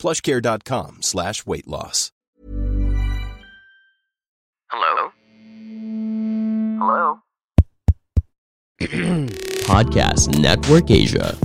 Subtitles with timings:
[0.00, 2.10] plushcare.com slash weight loss.
[4.70, 5.10] Hello?
[6.78, 7.18] Hello?
[9.70, 11.36] Podcast Network Asia.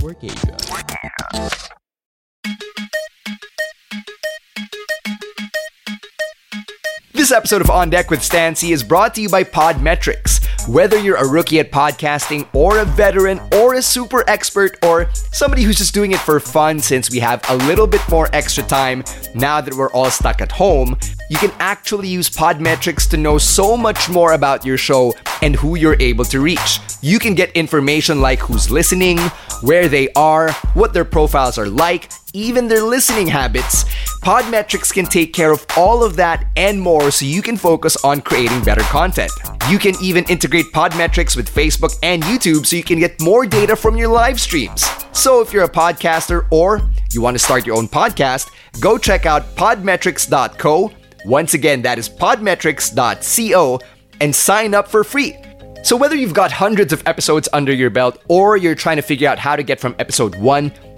[7.12, 10.35] This episode of On Deck with Stancy is brought to you by Podmetrics.
[10.66, 15.62] Whether you're a rookie at podcasting, or a veteran, or a super expert, or somebody
[15.62, 19.04] who's just doing it for fun since we have a little bit more extra time
[19.32, 20.98] now that we're all stuck at home,
[21.28, 25.76] you can actually use Podmetrics to know so much more about your show and who
[25.76, 26.80] you're able to reach.
[27.00, 29.18] You can get information like who's listening,
[29.62, 33.84] where they are, what their profiles are like, even their listening habits.
[34.22, 38.20] Podmetrics can take care of all of that and more so you can focus on
[38.20, 39.30] creating better content.
[39.70, 43.74] You can even integrate Podmetrics with Facebook and YouTube so you can get more data
[43.74, 44.84] from your live streams.
[45.12, 48.50] So if you're a podcaster or you want to start your own podcast,
[48.80, 50.92] go check out podmetrics.co.
[51.26, 53.80] Once again, that is podmetrics.co
[54.20, 55.36] and sign up for free.
[55.82, 59.28] So, whether you've got hundreds of episodes under your belt or you're trying to figure
[59.28, 60.72] out how to get from episode 1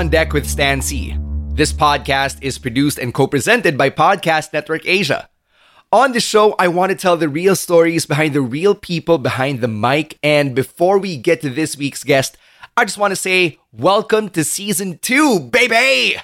[0.00, 1.14] On Deck with Stan C.
[1.50, 5.28] This podcast is produced and co presented by Podcast Network Asia.
[5.92, 9.60] On the show, I want to tell the real stories behind the real people behind
[9.60, 10.18] the mic.
[10.22, 12.38] And before we get to this week's guest,
[12.78, 16.16] I just want to say welcome to season two, baby!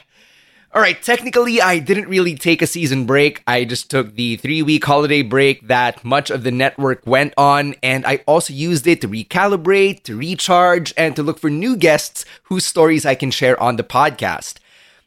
[0.77, 3.43] All right, technically, I didn't really take a season break.
[3.47, 7.77] I just took the three week holiday break that much of the network went on,
[7.83, 12.27] and I also used it to recalibrate, to recharge, and to look for new guests
[12.43, 14.59] whose stories I can share on the podcast.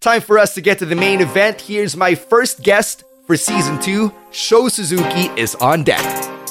[0.00, 1.60] Time for us to get to the main event.
[1.62, 4.12] Here's my first guest for season two.
[4.30, 6.45] Sho Suzuki is on deck.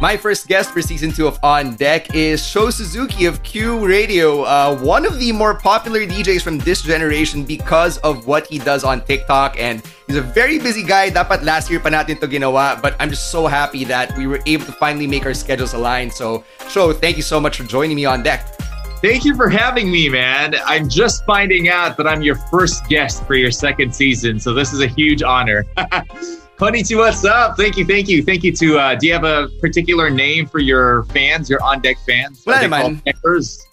[0.00, 4.42] My first guest for season two of On Deck is Sho Suzuki of Q Radio,
[4.42, 8.84] uh, one of the more popular DJs from this generation because of what he does
[8.84, 9.58] on TikTok.
[9.58, 11.10] And he's a very busy guy.
[11.10, 14.38] Dapat last year pa natin to ginawa, but I'm just so happy that we were
[14.46, 16.12] able to finally make our schedules align.
[16.12, 18.46] So, Sho, thank you so much for joining me on deck.
[19.02, 20.54] Thank you for having me, man.
[20.62, 24.72] I'm just finding out that I'm your first guest for your second season, so this
[24.72, 25.66] is a huge honor.
[26.58, 27.56] Konnichiwa, what's up?
[27.56, 28.50] Thank you, thank you, thank you.
[28.50, 32.42] To uh, do you have a particular name for your fans, your on deck fans?
[32.42, 32.98] Wala naman.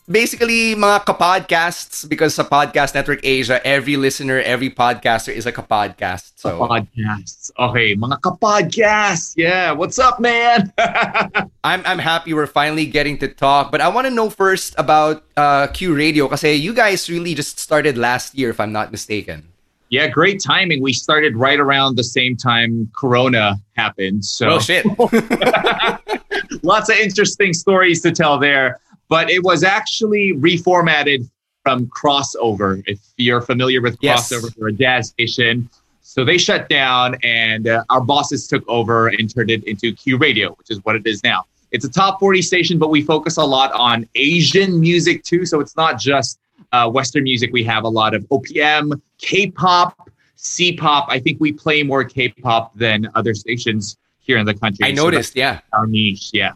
[0.05, 6.37] Basically, mga kapodcasts because sa Podcast Network Asia, every listener, every podcaster is a kapodcast.
[6.37, 7.49] So podcasts.
[7.57, 9.33] Okay, mga kapodcasts.
[9.33, 10.69] Yeah, what's up, man?
[11.65, 15.25] I'm I'm happy we're finally getting to talk, but I want to know first about
[15.33, 19.54] uh, Q Radio because you guys really just started last year, if I'm not mistaken.
[19.95, 20.81] Yeah, great timing.
[20.81, 24.25] We started right around the same time Corona happened.
[24.25, 24.85] So oh, shit.
[26.63, 28.81] lots of interesting stories to tell there.
[29.07, 31.29] But it was actually reformatted
[31.63, 32.83] from crossover.
[32.85, 34.53] If you're familiar with crossover yes.
[34.55, 35.69] for a jazz station.
[36.01, 40.17] So they shut down and uh, our bosses took over and turned it into Q
[40.17, 41.45] Radio, which is what it is now.
[41.71, 45.45] It's a top 40 station, but we focus a lot on Asian music too.
[45.45, 46.37] So it's not just
[46.71, 51.07] uh, Western music, we have a lot of OPM, K-pop, C-pop.
[51.09, 54.85] I think we play more K-pop than other stations here in the country.
[54.85, 55.59] I noticed, so yeah.
[55.73, 56.53] Our niche, yeah.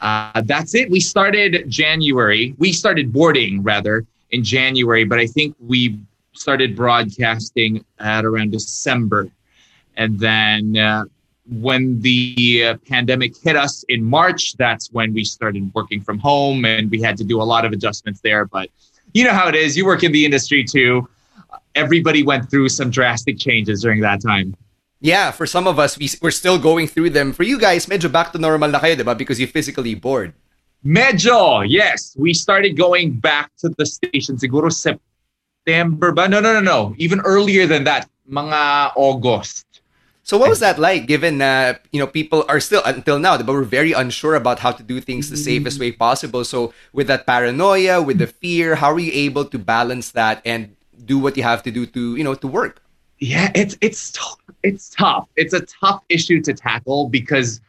[0.00, 0.90] Uh, that's it.
[0.90, 2.54] We started January.
[2.58, 5.98] We started boarding rather in January, but I think we
[6.32, 9.28] started broadcasting at around December,
[9.96, 10.76] and then.
[10.76, 11.04] Uh,
[11.50, 16.64] when the uh, pandemic hit us in March, that's when we started working from home
[16.64, 18.44] and we had to do a lot of adjustments there.
[18.44, 18.68] But
[19.14, 19.76] you know how it is.
[19.76, 21.08] You work in the industry too.
[21.74, 24.56] Everybody went through some drastic changes during that time.
[25.00, 27.32] Yeah, for some of us, we, we're still going through them.
[27.32, 29.16] For you guys, medyo back to normal na kayo, diba?
[29.16, 30.34] Because you're physically bored.
[30.84, 32.16] Medyo, yes.
[32.18, 36.94] We started going back to the station siguro September but No, no, no, no.
[36.96, 39.66] Even earlier than that, mga August.
[40.28, 41.06] So what was that like?
[41.06, 44.72] Given that you know people are still until now, but we're very unsure about how
[44.72, 45.88] to do things the safest mm-hmm.
[45.88, 46.44] way possible.
[46.44, 50.76] So with that paranoia, with the fear, how are you able to balance that and
[51.06, 52.82] do what you have to do to you know to work?
[53.20, 54.12] Yeah, it's it's
[54.62, 55.26] it's tough.
[55.36, 57.62] It's a tough issue to tackle because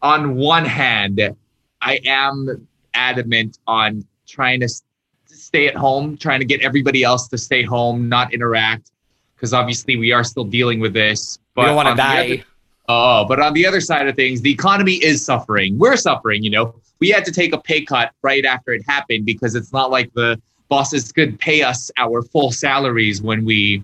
[0.00, 1.20] on one hand,
[1.82, 4.68] I am adamant on trying to
[5.26, 8.92] stay at home, trying to get everybody else to stay home, not interact
[9.38, 11.38] because obviously we are still dealing with this.
[11.58, 12.44] But we don't want to die.
[12.88, 15.76] Oh, but on the other side of things, the economy is suffering.
[15.76, 16.44] We're suffering.
[16.44, 19.72] You know, we had to take a pay cut right after it happened because it's
[19.72, 23.82] not like the bosses could pay us our full salaries when we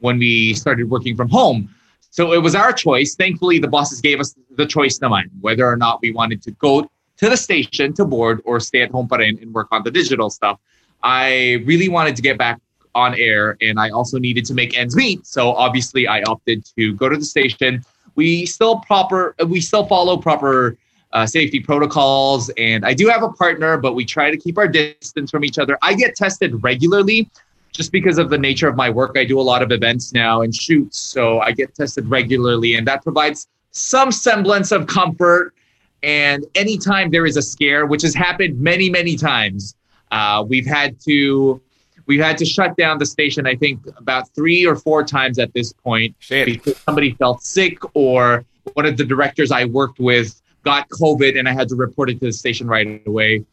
[0.00, 1.72] when we started working from home.
[2.10, 3.14] So it was our choice.
[3.14, 6.90] Thankfully, the bosses gave us the choice naman, whether or not we wanted to go
[7.18, 10.28] to the station to board or stay at home pa and work on the digital
[10.28, 10.58] stuff.
[11.04, 12.60] I really wanted to get back
[12.94, 15.26] on air and I also needed to make ends meet.
[15.26, 17.84] So obviously I opted to go to the station.
[18.14, 20.76] We still proper we still follow proper
[21.12, 24.68] uh, safety protocols and I do have a partner, but we try to keep our
[24.68, 25.78] distance from each other.
[25.82, 27.30] I get tested regularly
[27.72, 29.16] just because of the nature of my work.
[29.16, 32.86] I do a lot of events now and shoots, so I get tested regularly and
[32.86, 35.54] that provides some semblance of comfort.
[36.02, 39.76] And anytime there is a scare, which has happened many, many times,
[40.10, 41.60] uh, we've had to
[42.06, 43.46] we've had to shut down the station.
[43.46, 46.46] I think about three or four times at this point Shit.
[46.46, 48.44] because somebody felt sick or
[48.74, 52.20] one of the directors I worked with got COVID, and I had to report it
[52.20, 53.44] to the station right away.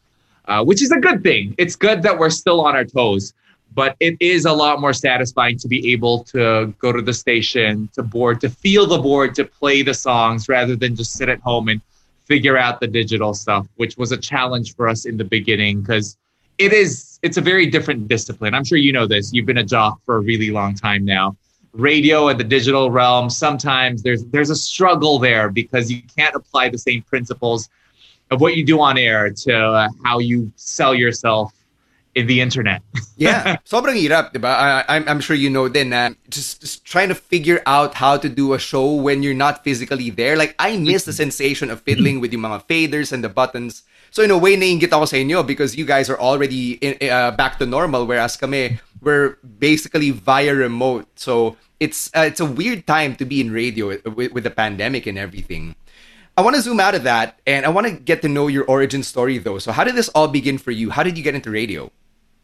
[0.46, 1.54] Uh, which is a good thing.
[1.58, 3.34] It's good that we're still on our toes,
[3.72, 7.88] but it is a lot more satisfying to be able to go to the station,
[7.92, 11.40] to board, to feel the board, to play the songs rather than just sit at
[11.40, 11.80] home and
[12.24, 16.16] figure out the digital stuff, which was a challenge for us in the beginning because
[16.60, 18.54] it is it's a very different discipline.
[18.54, 19.32] I'm sure you know this.
[19.32, 21.36] You've been a jock for a really long time now.
[21.72, 26.68] Radio and the digital realm, sometimes there's there's a struggle there because you can't apply
[26.68, 27.68] the same principles
[28.30, 31.52] of what you do on air to uh, how you sell yourself
[32.14, 32.82] in the internet.
[33.16, 34.50] yeah, sobrang hirap, diba?
[34.50, 38.16] I, I'm, I'm sure you know din na just, just trying to figure out how
[38.16, 40.36] to do a show when you're not physically there.
[40.36, 43.82] Like, I miss the sensation of fiddling with yung mga faders and the buttons.
[44.10, 47.30] So in a way, nainggit ako sa inyo because you guys are already in, uh,
[47.30, 51.06] back to normal, whereas kami, we're basically via remote.
[51.14, 55.06] So it's uh, it's a weird time to be in radio with, with the pandemic
[55.06, 55.74] and everything.
[56.36, 58.64] I want to zoom out of that and I want to get to know your
[58.64, 59.58] origin story though.
[59.58, 60.90] So how did this all begin for you?
[60.90, 61.90] How did you get into radio?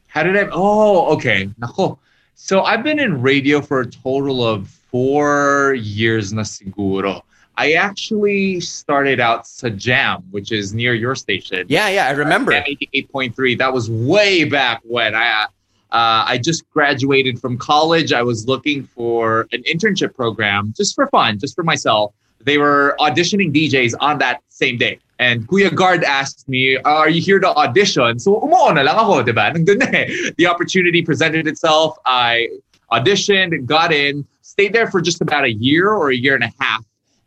[0.09, 0.49] How did I?
[0.53, 1.49] Oh, okay.
[1.61, 1.99] Nako.
[2.35, 7.23] So I've been in radio for a total of four years na siguro.
[7.57, 11.65] I actually started out sa Jam, which is near your station.
[11.69, 12.53] Yeah, yeah, I remember.
[12.53, 13.59] Jam 88.3.
[13.59, 15.47] That was way back when I
[15.93, 18.13] uh, I just graduated from college.
[18.13, 22.13] I was looking for an internship program just for fun, just for myself.
[22.45, 24.99] They were auditioning DJs on that same day.
[25.19, 28.19] And Kuya Guard asked me, are you here to audition?
[28.19, 29.53] So umuo na lang ako, di ba?
[29.55, 30.31] Nandun na eh.
[30.37, 31.97] The opportunity presented itself.
[32.05, 32.49] I
[32.93, 36.53] auditioned, got in, stayed there for just about a year or a year and a
[36.61, 36.85] half.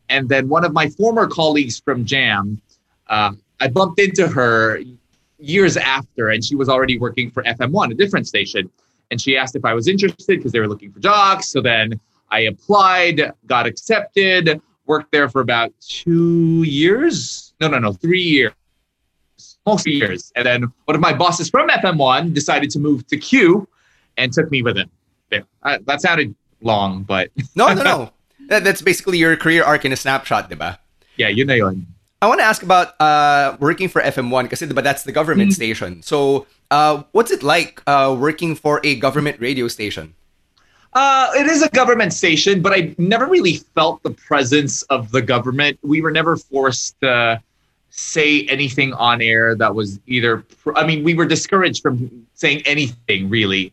[0.09, 2.61] And then one of my former colleagues from Jam,
[3.07, 4.81] uh, I bumped into her
[5.37, 8.69] years after, and she was already working for FM1, a different station.
[9.11, 11.49] And she asked if I was interested because they were looking for jocks.
[11.49, 11.99] So then
[12.29, 17.53] I applied, got accepted, worked there for about two years.
[17.61, 18.53] No, no, no, three years.
[19.65, 20.31] Most years.
[20.35, 23.67] And then one of my bosses from FM1 decided to move to Q
[24.17, 24.89] and took me with him.
[25.29, 25.43] There.
[25.61, 28.11] Uh, that sounded long, but no, no, no.
[28.49, 30.77] That, that's basically your career arc in a snapshot, diba?
[31.17, 31.87] Yeah, yun na yun.
[32.21, 35.55] I want to ask about uh, working for FM1 kasi diba that's the government mm-hmm.
[35.55, 36.03] station.
[36.03, 40.15] So, uh, what's it like uh, working for a government radio station?
[40.93, 45.21] Uh, it is a government station, but I never really felt the presence of the
[45.21, 45.77] government.
[45.83, 47.41] We were never forced to
[47.91, 50.43] say anything on air that was either.
[50.75, 53.71] I mean, we were discouraged from saying anything really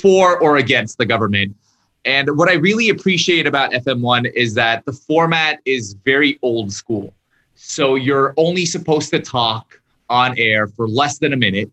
[0.00, 1.56] for or against the government.
[2.04, 7.14] And what I really appreciate about FM1 is that the format is very old school.
[7.54, 9.80] So you're only supposed to talk
[10.10, 11.70] on air for less than a minute.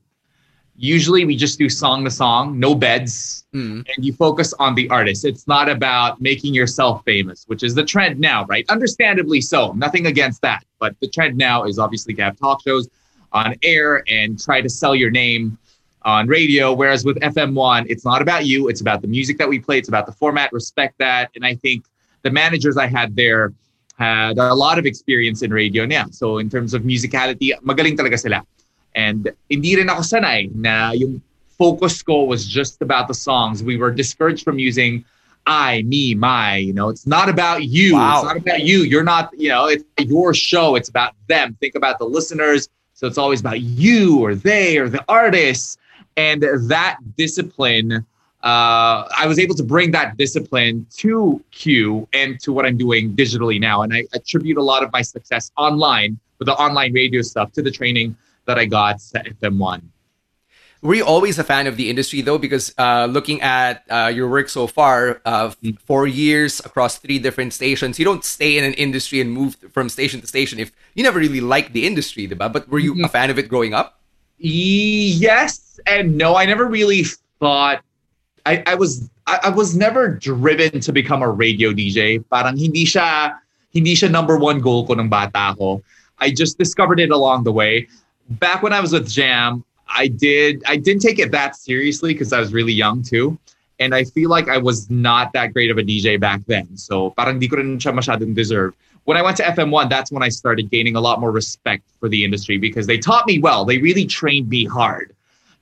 [0.77, 3.85] Usually we just do song to song, no beds, mm.
[3.95, 5.25] and you focus on the artist.
[5.25, 8.65] It's not about making yourself famous, which is the trend now, right?
[8.69, 9.73] Understandably so.
[9.73, 10.63] Nothing against that.
[10.79, 12.87] But the trend now is obviously to have talk shows
[13.33, 15.57] on air and try to sell your name
[16.03, 16.73] on radio.
[16.73, 19.89] Whereas with FM1, it's not about you, it's about the music that we play, it's
[19.89, 21.31] about the format, respect that.
[21.35, 21.85] And I think
[22.21, 23.53] the managers I had there
[23.97, 26.13] had a lot of experience in radio niya.
[26.13, 28.45] So in terms of musicality, magaling talaga sila.
[28.95, 31.21] And hindi rin ako sanay na yung
[31.57, 33.61] focus ko was just about the songs.
[33.61, 35.03] We were discouraged from using
[35.45, 36.57] I, me, my.
[36.57, 37.95] You know, it's not about you.
[37.95, 38.19] Wow.
[38.19, 38.83] It's not about you.
[38.83, 40.75] You're not, you know, it's your show.
[40.75, 41.57] It's about them.
[41.59, 42.69] Think about the listeners.
[42.93, 45.77] So it's always about you or they or the artists.
[46.19, 48.05] And that discipline,
[48.43, 53.15] uh, I was able to bring that discipline to Q and to what I'm doing
[53.15, 53.83] digitally now.
[53.83, 57.61] And I attribute a lot of my success online with the online radio stuff to
[57.61, 59.81] the training that I got at FM1.
[60.81, 62.37] Were you always a fan of the industry though?
[62.37, 65.79] Because uh, looking at uh, your work so far, uh, mm.
[65.79, 69.87] four years across three different stations, you don't stay in an industry and move from
[69.87, 72.27] station to station if you never really liked the industry?
[72.27, 73.05] But were you mm-hmm.
[73.05, 73.98] a fan of it growing up?
[74.39, 76.35] Yes and no.
[76.35, 77.03] I never really
[77.39, 77.83] thought
[78.45, 82.23] I, I was I, I was never driven to become a radio DJ.
[82.31, 83.37] Parang hindi siya
[83.71, 85.83] hindi siya number one goal ko ng bata ko.
[86.19, 87.87] I just discovered it along the way.
[88.41, 92.33] Back when I was with Jam, I did I didn't take it that seriously because
[92.33, 93.37] I was really young too.
[93.79, 96.75] And I feel like I was not that great of a DJ back then.
[96.75, 98.75] So parang di ko rin siya masyadong deserve.
[99.09, 102.09] When I went to FM1, that's when I started gaining a lot more respect for
[102.09, 103.65] the industry because they taught me well.
[103.65, 105.15] They really trained me hard.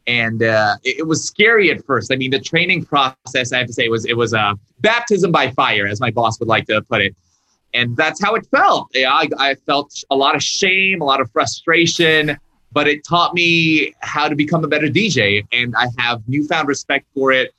[0.05, 2.11] And uh, it, it, was scary at first.
[2.11, 5.51] I mean, the training process, I have to say, was it was a baptism by
[5.51, 7.15] fire, as my boss would like to put it.
[7.73, 8.89] And that's how it felt.
[8.93, 12.37] Yeah, I, I felt a lot of shame, a lot of frustration,
[12.73, 15.45] but it taught me how to become a better DJ.
[15.53, 17.53] And I have newfound respect for it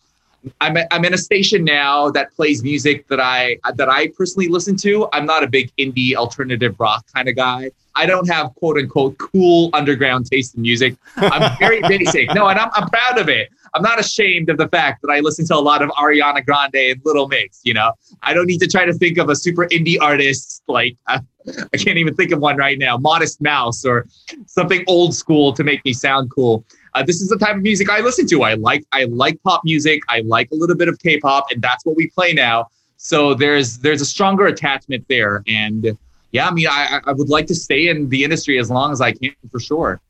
[0.60, 4.48] I'm a, I'm in a station now that plays music that I that I personally
[4.48, 5.08] listen to.
[5.12, 7.70] I'm not a big indie alternative rock kind of guy.
[7.94, 10.96] I don't have quote unquote cool underground taste in music.
[11.16, 12.32] I'm very basic.
[12.34, 13.48] No, and I'm, I'm proud of it.
[13.74, 16.76] I'm not ashamed of the fact that I listen to a lot of Ariana Grande
[16.76, 17.60] and Little Mix.
[17.64, 17.92] You know,
[18.22, 21.20] I don't need to try to think of a super indie artist like I,
[21.72, 24.06] I can't even think of one right now, Modest Mouse or
[24.46, 26.64] something old school to make me sound cool.
[26.94, 28.42] Uh, this is the type of music I listen to.
[28.42, 30.02] I like I like pop music.
[30.08, 32.68] I like a little bit of K-pop, and that's what we play now.
[32.96, 35.96] So there's there's a stronger attachment there, and
[36.32, 39.00] yeah, I mean, I I would like to stay in the industry as long as
[39.00, 40.00] I can for sure.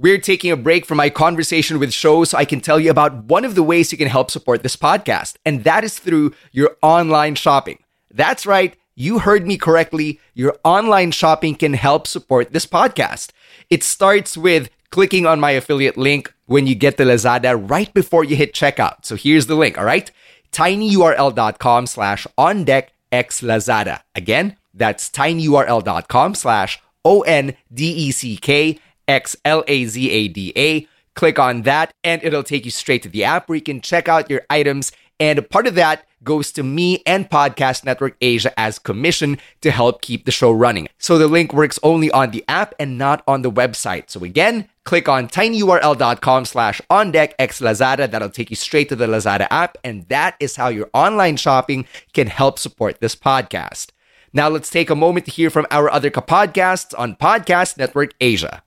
[0.00, 3.24] We're taking a break from my conversation with Sho so I can tell you about
[3.24, 6.76] one of the ways you can help support this podcast, and that is through your
[6.82, 7.78] online shopping.
[8.10, 10.18] That's right, you heard me correctly.
[10.34, 13.30] Your online shopping can help support this podcast.
[13.70, 18.24] It starts with clicking on my affiliate link when you get to Lazada right before
[18.24, 19.04] you hit checkout.
[19.04, 20.10] So here's the link, all right?
[20.52, 24.00] tinyurl.com slash on deck x Lazada.
[24.14, 30.28] Again, that's tinyurl.com slash O N D E C K X L A Z A
[30.28, 30.86] D A.
[31.14, 34.08] Click on that and it'll take you straight to the app where you can check
[34.08, 34.92] out your items.
[35.18, 39.70] And a part of that goes to me and Podcast Network Asia as commission to
[39.70, 40.88] help keep the show running.
[40.98, 44.10] So the link works only on the app and not on the website.
[44.10, 48.10] So again, click on tinyurl.com slash on deck Lazada.
[48.10, 49.76] That'll take you straight to the Lazada app.
[49.84, 53.90] And that is how your online shopping can help support this podcast.
[54.32, 58.62] Now let's take a moment to hear from our other podcasts on Podcast Network Asia.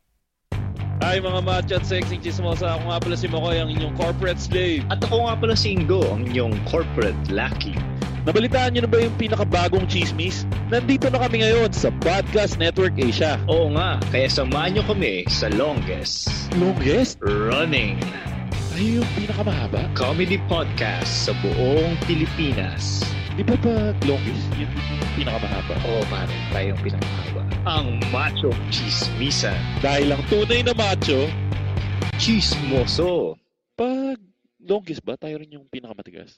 [1.02, 2.78] Hi mga macho at sexy chismosa.
[2.78, 4.86] Ako nga pala si Makoy, ang inyong corporate slave.
[4.94, 7.74] At ako nga pala si Ingo, ang inyong corporate lucky.
[8.30, 10.46] Nabalitaan niyo na ba yung pinakabagong chismis?
[10.70, 13.42] Nandito na kami ngayon sa Podcast Network Asia.
[13.50, 16.30] Oo nga, kaya samahan niyo kami sa longest
[16.62, 17.18] Longest?
[17.26, 17.98] running
[18.78, 19.90] Ay, yung pinakamahaba?
[19.98, 23.02] comedy podcast sa buong Pilipinas.
[23.42, 25.74] Di ba pag longest, yun yung pinakamahaba?
[25.90, 27.42] Oo, pare, tayo yung pinakamahaba.
[27.66, 29.58] Ang macho chismisan.
[29.82, 31.26] Dahil lang tunay na macho,
[32.22, 33.34] Chismoso.
[33.74, 34.22] pag
[34.62, 36.38] longest ba, tayo rin yung pinakamatigas?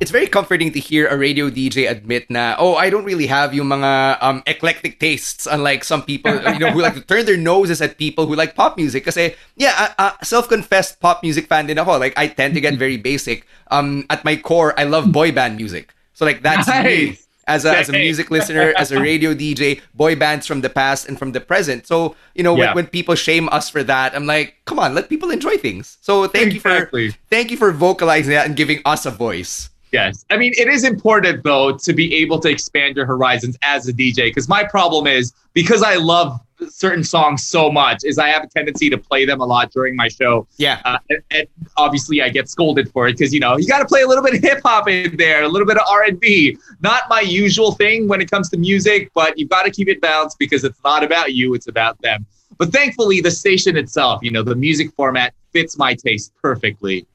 [0.00, 3.52] It's very comforting to hear a radio DJ admit na, oh, I don't really have
[3.52, 7.36] yung mga um, eclectic tastes, unlike some people, you know, who like to turn their
[7.36, 9.04] noses at people who like pop music.
[9.04, 11.98] Kasi, yeah, uh, uh, self-confessed pop music fan din ako.
[11.98, 13.46] Like, I tend to get very basic.
[13.70, 15.92] Um, at my core, I love boy band music.
[16.14, 16.84] So, like, that's nice.
[16.84, 17.18] me.
[17.46, 21.08] As a, as a music listener, as a radio DJ, boy bands from the past
[21.08, 21.84] and from the present.
[21.84, 22.66] So, you know, yeah.
[22.66, 25.98] when, when people shame us for that, I'm like, come on, let people enjoy things.
[26.00, 27.06] So thank exactly.
[27.06, 29.69] you for thank you for vocalizing that and giving us a voice.
[29.92, 30.24] Yes.
[30.30, 33.92] I mean, it is important, though, to be able to expand your horizons as a
[33.92, 34.26] DJ.
[34.26, 38.46] Because my problem is because I love certain songs so much, is I have a
[38.46, 40.46] tendency to play them a lot during my show.
[40.58, 40.80] Yeah.
[40.84, 43.86] Uh, and, and, obviously, I get scolded for it because you know you got to
[43.86, 46.20] play a little bit of hip hop in there, a little bit of R and
[46.20, 46.56] B.
[46.80, 50.00] Not my usual thing when it comes to music, but you've got to keep it
[50.00, 52.26] balanced because it's not about you; it's about them.
[52.58, 57.06] But thankfully, the station itself, you know, the music format fits my taste perfectly.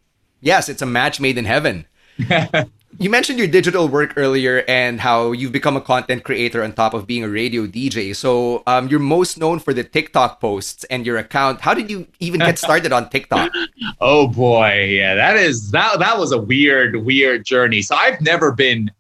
[0.41, 1.85] Yes, it's a match made in heaven.
[2.99, 6.93] you mentioned your digital work earlier and how you've become a content creator on top
[6.93, 8.15] of being a radio DJ.
[8.15, 11.61] So um, you're most known for the TikTok posts and your account.
[11.61, 13.51] How did you even get started on TikTok?
[14.01, 17.81] oh boy, yeah, that is that that was a weird, weird journey.
[17.81, 18.91] So I've never been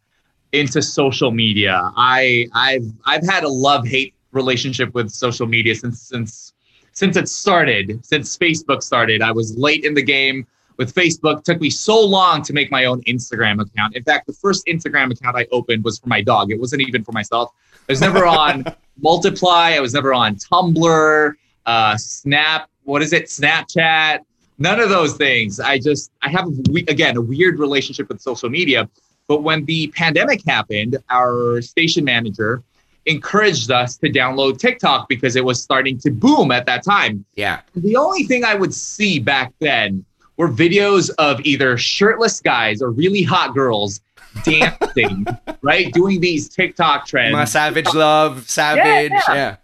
[0.51, 1.91] into social media.
[1.95, 6.53] I I've I've had a love hate relationship with social media since since
[6.91, 9.21] since it started, since Facebook started.
[9.21, 12.85] I was late in the game with Facebook took me so long to make my
[12.85, 13.95] own Instagram account.
[13.95, 16.51] In fact, the first Instagram account I opened was for my dog.
[16.51, 17.51] It wasn't even for myself.
[17.73, 18.65] I was never on
[19.01, 19.71] Multiply.
[19.71, 21.33] I was never on Tumblr,
[21.65, 22.69] uh, Snap.
[22.83, 23.25] What is it?
[23.25, 24.19] Snapchat.
[24.57, 25.59] None of those things.
[25.59, 26.47] I just I have
[26.87, 28.89] again a weird relationship with social media.
[29.27, 32.63] But when the pandemic happened, our station manager
[33.05, 37.25] encouraged us to download TikTok because it was starting to boom at that time.
[37.35, 37.61] Yeah.
[37.75, 40.05] The only thing I would see back then
[40.37, 44.01] were videos of either shirtless guys or really hot girls
[44.43, 45.25] dancing,
[45.61, 45.91] right?
[45.93, 47.35] Doing these TikTok trends.
[47.35, 49.33] Mga Savage Love, Savage, yeah.
[49.33, 49.55] yeah.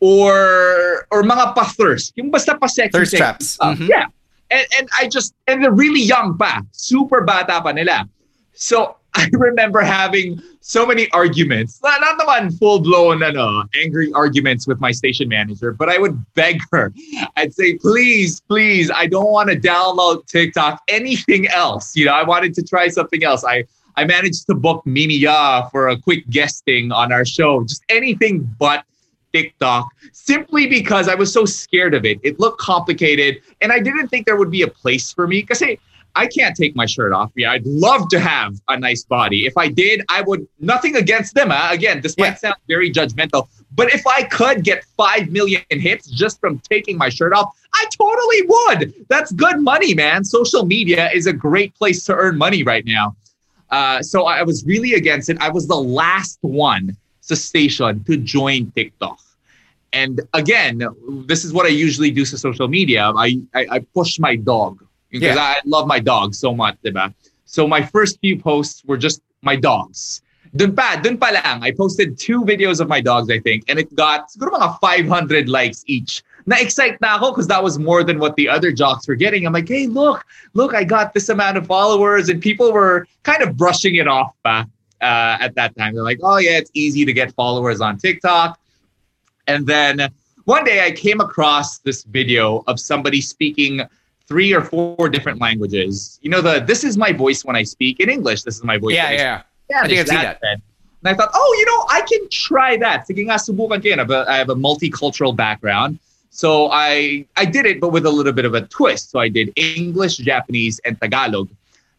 [0.00, 2.12] Or or mga pa-thirst.
[2.16, 2.96] Yung basta pa-sexy.
[2.96, 3.56] Thirst traps.
[3.58, 3.86] Mm-hmm.
[3.86, 4.06] Yeah.
[4.50, 6.62] And, and I just, and they're really young pa.
[6.72, 8.08] Super bata pa nila.
[8.54, 14.66] So I remember having so many arguments, not, not naman full blown ano, angry arguments
[14.66, 16.92] with my station manager, but I would beg her.
[17.36, 21.96] I'd say, please, please, I don't want to download TikTok, anything else.
[21.96, 23.44] You know, I wanted to try something else.
[23.44, 23.64] I,
[23.96, 28.48] I managed to book Mimi Ya for a quick guesting on our show, just anything
[28.58, 28.84] but
[29.32, 32.18] TikTok, simply because I was so scared of it.
[32.22, 35.40] It looked complicated, and I didn't think there would be a place for me.
[35.40, 35.62] Because
[36.18, 37.30] I can't take my shirt off.
[37.36, 39.46] Yeah, I'd love to have a nice body.
[39.46, 40.48] If I did, I would.
[40.58, 41.50] Nothing against them.
[41.50, 41.72] Huh?
[41.72, 46.40] Again, this might sound very judgmental, but if I could get five million hits just
[46.40, 49.06] from taking my shirt off, I totally would.
[49.08, 50.24] That's good money, man.
[50.24, 53.14] Social media is a great place to earn money right now.
[53.70, 55.36] Uh, so I was really against it.
[55.40, 56.96] I was the last one
[57.28, 59.20] to station to join TikTok.
[59.92, 60.82] And again,
[61.26, 63.12] this is what I usually do to social media.
[63.14, 65.42] I, I, I push my dog because yeah.
[65.42, 67.14] I love my dog so much, diba?
[67.44, 70.22] So my first few posts were just my dogs.
[70.56, 73.78] Dun pa, dun pa lang, I posted two videos of my dogs, I think, and
[73.78, 76.22] it got siguro mga 500 likes each.
[76.46, 79.44] Na-excite na ako because that was more than what the other jocks were getting.
[79.46, 83.42] I'm like, hey, look, look, I got this amount of followers, and people were kind
[83.42, 84.64] of brushing it off pa,
[85.02, 85.94] uh, at that time.
[85.94, 88.58] They're like, oh yeah, it's easy to get followers on TikTok.
[89.46, 90.08] And then
[90.44, 93.82] one day I came across this video of somebody speaking
[94.28, 96.20] three or four different languages.
[96.22, 98.42] You know, the this is my voice when I speak in English.
[98.42, 98.94] This is my voice.
[98.94, 99.42] Yeah, yeah.
[99.70, 100.40] Yeah, I think I've seen that.
[100.42, 100.62] And
[101.04, 103.06] I thought, oh, you know, I can try that.
[103.06, 105.98] Sige nga, subukan ko I have a multicultural background.
[106.30, 109.10] So I I did it, but with a little bit of a twist.
[109.10, 111.48] So I did English, Japanese, and Tagalog.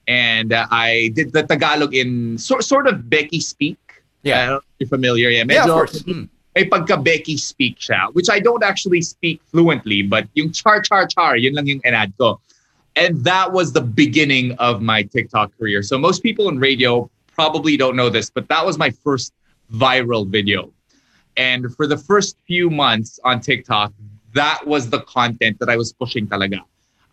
[0.08, 3.78] And uh, I did the Tagalog in so, sort of Becky speak.
[4.24, 4.58] Yeah.
[4.58, 5.30] Uh, you're familiar.
[5.30, 6.02] Yeah, yeah, of course.
[6.04, 11.08] Mm may pagka-Becky speak siya, which I don't actually speak fluently, but yung char char
[11.08, 12.40] char, yun lang yung enad ko.
[12.96, 15.82] And that was the beginning of my TikTok career.
[15.84, 19.32] So most people in radio probably don't know this, but that was my first
[19.72, 20.74] viral video.
[21.38, 23.94] And for the first few months on TikTok,
[24.34, 26.60] that was the content that I was pushing talaga.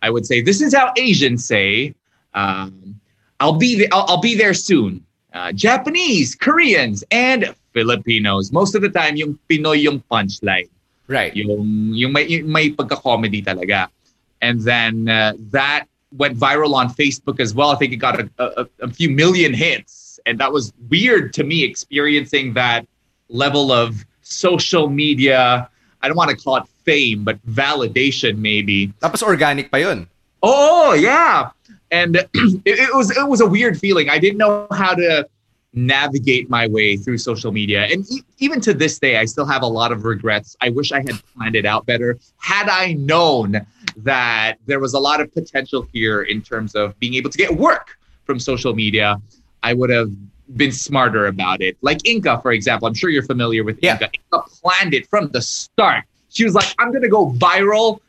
[0.02, 1.94] I would say, this is how Asians say,
[2.34, 2.98] um,
[3.38, 5.04] I'll be there, I'll, I'll be there soon.
[5.32, 8.48] Uh, Japanese, Koreans, and Filipinos.
[8.52, 10.72] Most of the time, yung Pinoy yung punchline.
[11.08, 11.36] Right.
[11.36, 13.92] Yung, yung may, yung may pagka-comedy talaga.
[14.40, 15.84] And then uh, that
[16.16, 17.70] went viral on Facebook as well.
[17.70, 20.18] I think it got a, a, a few million hits.
[20.24, 22.86] And that was weird to me experiencing that
[23.28, 25.68] level of social media.
[26.00, 28.88] I don't want to call it fame, but validation maybe.
[29.04, 30.08] Tapos organic pa yun.
[30.42, 31.50] Oh, yeah.
[31.90, 32.16] And
[32.66, 34.08] it, it was it was a weird feeling.
[34.10, 35.28] I didn't know how to
[35.76, 37.84] navigate my way through social media.
[37.84, 40.56] And e- even to this day, I still have a lot of regrets.
[40.60, 42.18] I wish I had planned it out better.
[42.38, 43.64] Had I known
[43.98, 47.54] that there was a lot of potential here in terms of being able to get
[47.54, 49.20] work from social media,
[49.62, 50.10] I would have
[50.56, 51.76] been smarter about it.
[51.82, 53.98] Like Inka, for example, I'm sure you're familiar with yeah.
[53.98, 54.10] Inka.
[54.32, 56.04] Inka planned it from the start.
[56.30, 58.00] She was like, I'm going to go viral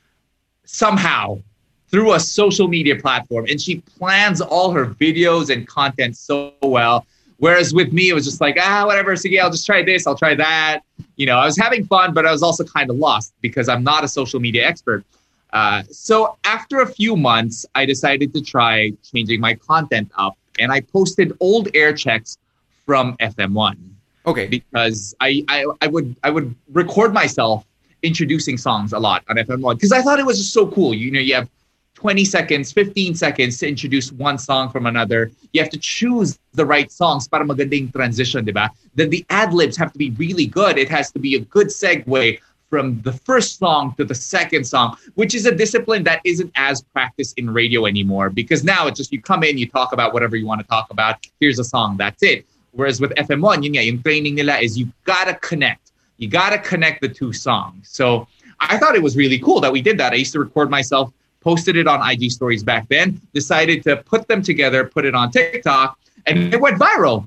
[0.63, 1.41] somehow
[1.89, 3.45] through a social media platform.
[3.49, 7.05] And she plans all her videos and content so well
[7.39, 10.17] Whereas with me, it was just like, ah, whatever, sige, I'll just try this, I'll
[10.17, 10.81] try that.
[11.17, 13.83] You know, I was having fun, but I was also kind of lost because I'm
[13.83, 15.05] not a social media expert.
[15.53, 20.71] Uh, so after a few months, I decided to try changing my content up and
[20.71, 22.37] I posted old air checks
[22.85, 23.77] from FM1.
[24.25, 24.47] Okay.
[24.47, 27.65] Because I, I, I would I would record myself
[28.03, 30.93] introducing songs a lot on FM1 because I thought it was just so cool.
[30.93, 31.49] You know, you have
[31.97, 35.31] 20 seconds, 15 seconds to introduce one song from another.
[35.51, 38.69] You have to choose the right songs para magandang transition, diba?
[38.93, 40.77] Then the ad libs have to be really good.
[40.77, 44.95] It has to be a good segue from the first song to the second song,
[45.15, 49.11] which is a discipline that isn't as practiced in radio anymore because now it's just
[49.11, 51.17] you come in, you talk about whatever you want to talk about.
[51.39, 52.45] Here's a song, that's it.
[52.73, 55.93] Whereas with FM1, yun nga, yung training nila is you gotta connect.
[56.17, 57.89] You gotta connect the two songs.
[57.89, 58.27] So
[58.59, 60.13] I thought it was really cool that we did that.
[60.13, 61.11] I used to record myself
[61.47, 65.31] posted it on IG stories back then, decided to put them together, put it on
[65.31, 67.25] TikTok, and it went viral.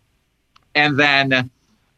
[0.74, 1.50] And then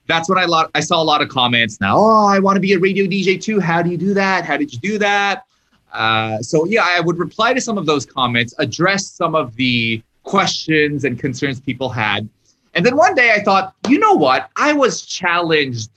[0.07, 1.97] that's when I, I saw a lot of comments now.
[1.97, 3.59] Oh, I want to be a radio DJ too.
[3.59, 4.45] How do you do that?
[4.45, 5.47] How did you do that?
[5.93, 10.01] Uh, so yeah, I would reply to some of those comments, address some of the
[10.23, 12.29] questions and concerns people had.
[12.75, 14.49] And then one day I thought, you know what?
[14.55, 15.91] I was challenged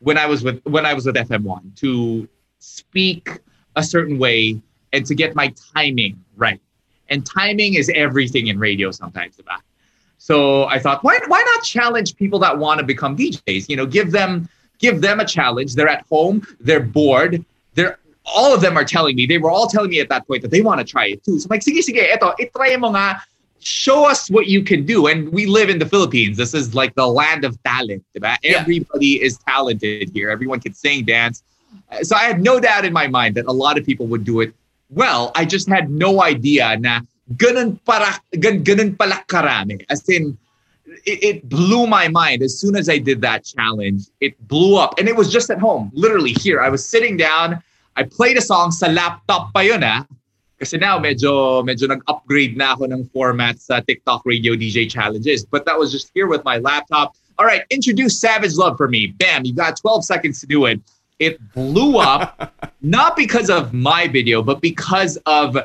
[0.00, 3.40] when I was with when I was with FM1 to speak
[3.74, 4.60] a certain way
[4.92, 6.60] and to get my timing right.
[7.08, 9.58] And timing is everything in radio sometimes, diba?
[10.18, 13.68] So I thought, why, why not challenge people that want to become DJs?
[13.68, 15.74] You know, give them give them a challenge.
[15.74, 19.66] They're at home, they're bored, they're all of them are telling me, they were all
[19.66, 21.38] telling me at that point that they want to try it too.
[21.40, 23.22] So I'm like, sige, sige, eto, itry mo nga.
[23.58, 25.06] Show us what you can do.
[25.06, 26.36] And we live in the Philippines.
[26.36, 28.04] This is like the land of talent.
[28.12, 28.36] Diba?
[28.42, 28.58] Yeah.
[28.58, 30.30] Everybody is talented here.
[30.30, 31.44] Everyone can sing, dance.
[31.90, 34.24] Uh, so I had no doubt in my mind that a lot of people would
[34.24, 34.52] do it
[34.92, 35.32] well.
[35.34, 37.00] I just had no idea na
[37.36, 39.84] ganun, para, gan, ganun pala karami.
[39.88, 40.36] As in,
[41.04, 44.04] it, it, blew my mind as soon as I did that challenge.
[44.20, 44.98] It blew up.
[44.98, 46.60] And it was just at home, literally here.
[46.60, 47.62] I was sitting down.
[47.96, 50.04] I played a song sa laptop pa yun ah.
[50.58, 55.44] Kasi now medyo, medyo nag-upgrade na ako ng format sa TikTok Radio DJ challenges.
[55.44, 57.16] But that was just here with my laptop.
[57.38, 59.08] All right, introduce Savage Love for me.
[59.08, 60.80] Bam, you got 12 seconds to do it.
[61.22, 65.56] It blew up, not because of my video, but because of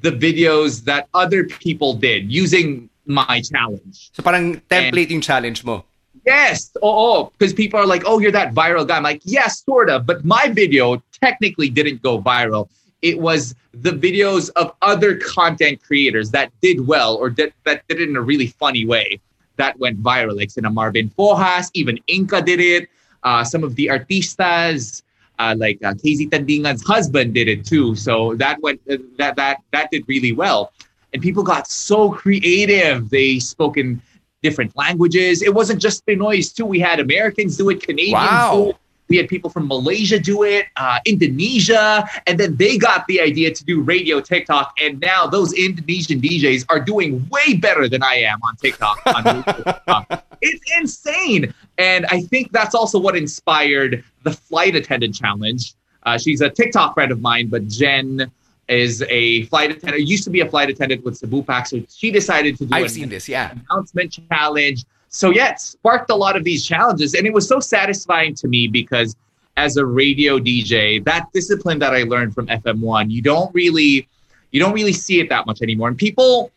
[0.00, 4.10] the videos that other people did using my challenge.
[4.14, 5.84] So parang template and, challenge mo.
[6.24, 6.70] Yes.
[6.82, 8.96] Oh, because people are like, oh, you're that viral guy.
[8.96, 10.06] I'm like, yes, sort of.
[10.06, 12.68] But my video technically didn't go viral.
[13.02, 18.00] It was the videos of other content creators that did well or did, that did
[18.00, 19.20] it in a really funny way
[19.56, 20.36] that went viral.
[20.36, 22.88] Like Sina Marvin Fojas, even Inka did it.
[23.22, 25.02] Uh, some of the artistas,
[25.38, 27.94] uh, like uh, KZ Tandingan's husband did it too.
[27.94, 30.72] So that went uh, that that that did really well,
[31.12, 33.10] and people got so creative.
[33.10, 34.00] They spoke in
[34.42, 35.42] different languages.
[35.42, 36.66] It wasn't just Pinoys too.
[36.66, 38.54] We had Americans do it, Canadians wow.
[38.54, 38.76] do it.
[39.12, 43.52] We had people from Malaysia do it, uh, Indonesia, and then they got the idea
[43.52, 44.74] to do radio TikTok.
[44.82, 49.02] And now those Indonesian DJs are doing way better than I am on TikTok.
[49.06, 50.06] On
[50.40, 51.52] It's insane.
[51.76, 55.74] And I think that's also what inspired the flight attendant challenge.
[56.04, 58.32] Uh, she's a TikTok friend of mine, but Jen
[58.68, 60.08] is a flight attendant.
[60.08, 62.74] Used to be a flight attendant with Cebu Pac, so she decided to do.
[62.74, 63.52] I've seen this, yeah.
[63.68, 64.86] Announcement challenge.
[65.12, 68.48] So yeah, it sparked a lot of these challenges, and it was so satisfying to
[68.48, 69.14] me because
[69.56, 74.08] as a radio DJ, that discipline that I learned from FM1, you don't really,
[74.50, 76.50] you don't really see it that much anymore, and people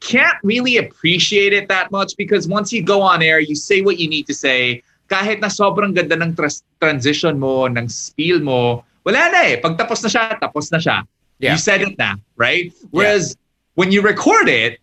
[0.00, 3.98] can't really appreciate it that much because once you go on air, you say what
[3.98, 4.82] you need to say.
[5.08, 6.36] Kahit na sobrang ganda ng
[6.80, 9.56] transition mo, ng spiel mo, wala na eh.
[9.62, 11.06] Pag tapos na siya, tapos na siya.
[11.38, 11.52] Yeah.
[11.52, 12.72] You said it now, right?
[12.90, 13.40] Whereas yeah.
[13.74, 14.80] when you record it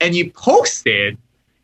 [0.00, 1.16] and you post it,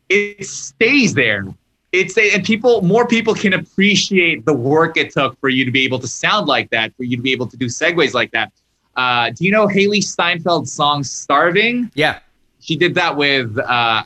[0.09, 1.45] it stays there.
[1.91, 5.71] It's a, and people, more people can appreciate the work it took for you to
[5.71, 8.31] be able to sound like that, for you to be able to do segues like
[8.31, 8.51] that.
[8.95, 11.91] Uh, do you know Hailee Steinfeld's song "Starving"?
[11.95, 12.19] Yeah,
[12.59, 14.03] she did that with uh,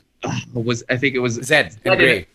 [0.53, 2.27] was I think it was Zedd and Grey.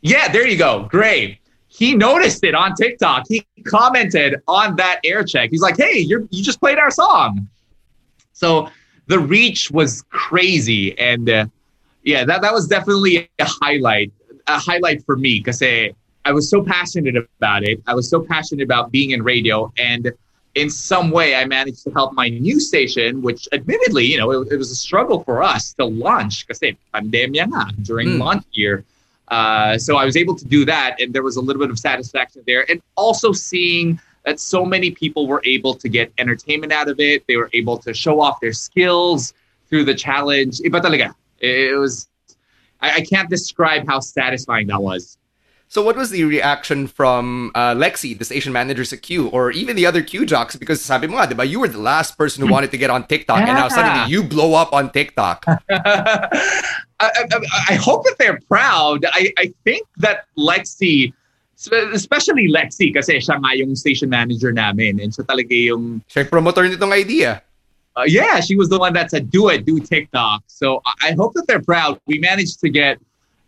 [0.00, 1.38] Yeah, there you go, Grey.
[1.68, 3.26] He noticed it on TikTok.
[3.28, 5.50] He commented on that air check.
[5.50, 7.48] He's like, "Hey, you you just played our song."
[8.32, 8.70] So
[9.06, 11.46] the reach was crazy, and uh,
[12.02, 14.12] yeah, that that was definitely a highlight,
[14.46, 17.82] a highlight for me because I was so passionate about it.
[17.86, 20.12] I was so passionate about being in radio, and
[20.54, 24.52] in some way, I managed to help my new station, which admittedly, you know, it,
[24.52, 26.60] it was a struggle for us to launch because
[26.94, 28.18] pandemia nga during mm.
[28.18, 28.84] launch year.
[29.28, 31.78] Uh, so I was able to do that, and there was a little bit of
[31.78, 36.88] satisfaction there, and also seeing that so many people were able to get entertainment out
[36.88, 37.24] of it.
[37.26, 39.32] They were able to show off their skills
[39.68, 40.58] through the challenge.
[40.58, 41.14] Iba talaga.
[41.40, 42.08] It was.
[42.80, 45.18] I, I can't describe how satisfying that was.
[45.70, 49.76] So, what was the reaction from uh, Lexi, the station managers at Q, or even
[49.76, 50.56] the other Q jocks?
[50.56, 52.54] Because sabi mo nga, you were the last person who hmm.
[52.54, 53.46] wanted to get on TikTok, yeah.
[53.46, 55.44] and now suddenly you blow up on TikTok.
[55.70, 56.26] I,
[56.98, 57.24] I,
[57.70, 59.06] I, hope that they're proud.
[59.12, 61.14] I, I think that Lexi,
[61.94, 66.02] especially Lexi, kasi siya nga yung station manager namin, and siya talaga yung...
[66.10, 67.42] Siya promoter nitong idea.
[67.96, 70.42] Uh, yeah, she was the one that said, do it, do TikTok.
[70.46, 72.00] So I hope that they're proud.
[72.06, 72.98] We managed to get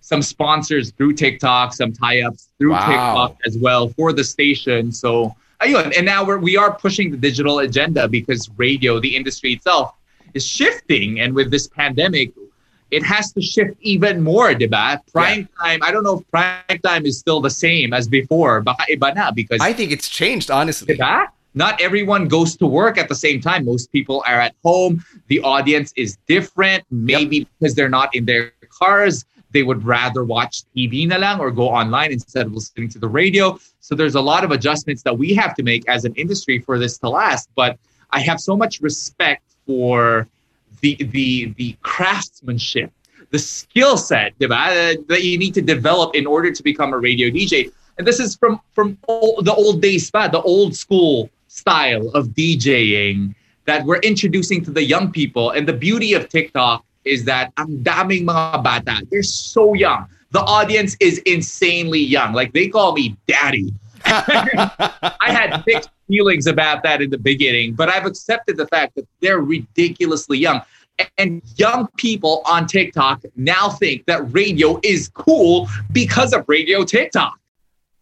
[0.01, 2.87] some sponsors through TikTok, some tie-ups through wow.
[2.87, 4.91] TikTok as well for the station.
[4.91, 9.53] So ayun, and now we're we are pushing the digital agenda because radio, the industry
[9.53, 9.95] itself,
[10.35, 12.33] is shifting, and with this pandemic,
[12.91, 15.01] it has to shift even more, diba?
[15.13, 15.65] Prime yeah.
[15.65, 18.61] time, I don't know if prime time is still the same as before.
[18.61, 20.97] Baka iba na because I think it's changed, honestly.
[20.97, 21.29] Diba?
[21.55, 23.65] Not everyone goes to work at the same time.
[23.65, 25.05] Most people are at home.
[25.29, 27.49] The audience is different, maybe yep.
[27.59, 31.69] because they're not in their cars they would rather watch TV na lang or go
[31.69, 33.59] online instead of listening to the radio.
[33.81, 36.79] So there's a lot of adjustments that we have to make as an industry for
[36.79, 37.49] this to last.
[37.55, 37.79] But
[38.11, 40.27] I have so much respect for
[40.81, 42.91] the the the craftsmanship,
[43.31, 47.71] the skill set that you need to develop in order to become a radio DJ.
[47.99, 53.35] And this is from from the old days, the old school style of DJing
[53.67, 55.51] that we're introducing to the young people.
[55.51, 59.07] And the beauty of TikTok is that ang daming mga bata.
[59.11, 60.09] They're so young.
[60.31, 62.33] The audience is insanely young.
[62.33, 63.73] Like they call me daddy.
[64.07, 69.07] I had mixed feelings about that in the beginning, but I've accepted the fact that
[69.21, 70.63] they're ridiculously young.
[71.19, 77.39] And young people on TikTok now think that radio is cool because of radio TikTok.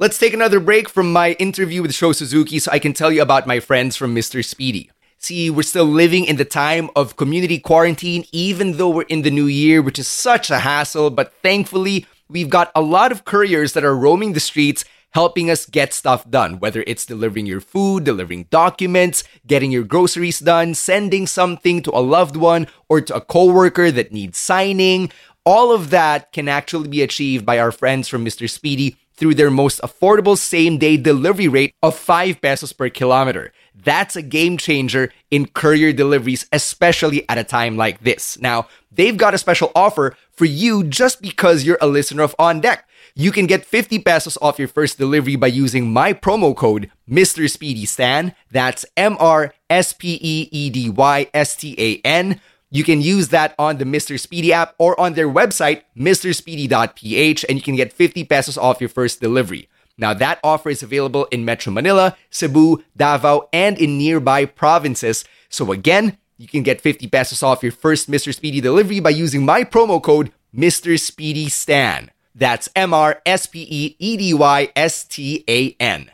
[0.00, 3.20] Let's take another break from my interview with Sho Suzuki so I can tell you
[3.20, 4.42] about my friends from Mr.
[4.42, 4.90] Speedy.
[5.18, 9.30] See, we're still living in the time of community quarantine, even though we're in the
[9.30, 11.10] new year, which is such a hassle.
[11.10, 15.66] But thankfully, we've got a lot of couriers that are roaming the streets helping us
[15.66, 21.26] get stuff done, whether it's delivering your food, delivering documents, getting your groceries done, sending
[21.26, 25.12] something to a loved one or to a coworker that needs signing.
[25.44, 28.48] All of that can actually be achieved by our friends from Mr.
[28.48, 33.52] Speedy through their most affordable same day delivery rate of 5 pesos per kilometer.
[33.74, 38.40] That's a game changer in courier deliveries, especially at a time like this.
[38.40, 42.60] Now, they've got a special offer for you just because you're a listener of On
[42.60, 42.88] Deck.
[43.14, 47.50] You can get 50 pesos off your first delivery by using my promo code Mr.
[47.50, 48.34] Speedy Stan.
[48.50, 52.40] That's M R S P E E D Y S T A N.
[52.72, 54.18] You can use that on the Mr.
[54.18, 58.88] Speedy app or on their website, mrspeedy.ph, and you can get 50 pesos off your
[58.88, 59.68] first delivery.
[59.98, 65.24] Now, that offer is available in Metro Manila, Cebu, Davao, and in nearby provinces.
[65.48, 68.32] So, again, you can get 50 pesos off your first Mr.
[68.32, 70.98] Speedy delivery by using my promo code Mr.
[70.98, 72.10] Speedy Stan.
[72.34, 76.10] That's M R S P E E D Y S T A N.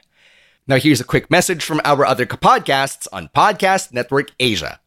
[0.67, 4.81] Now, here's a quick message from our other podcasts on Podcast Network Asia.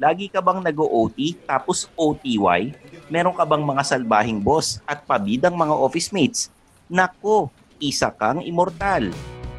[0.00, 2.72] Lagi ka bang nag-OT tapos OTY?
[3.12, 6.48] Meron ka bang mga salbahing boss at pabidang mga office mates?
[6.88, 9.12] Nako, isa kang immortal.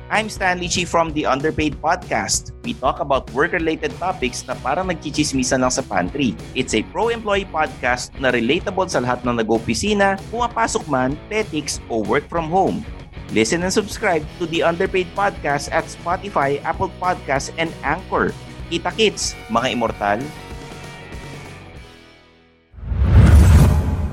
[0.10, 2.58] I'm Stanley Chi from the Underpaid Podcast.
[2.66, 6.34] We talk about work-related topics na parang nagchichismisan lang sa pantry.
[6.58, 12.26] It's a pro-employee podcast na relatable sa lahat ng nag-opisina, pumapasok man, petics, o work
[12.26, 12.82] from home.
[13.30, 18.34] Listen and subscribe to the Underpaid Podcast at Spotify, Apple Podcasts, and Anchor.
[18.72, 20.24] Kita kits, mga immortal,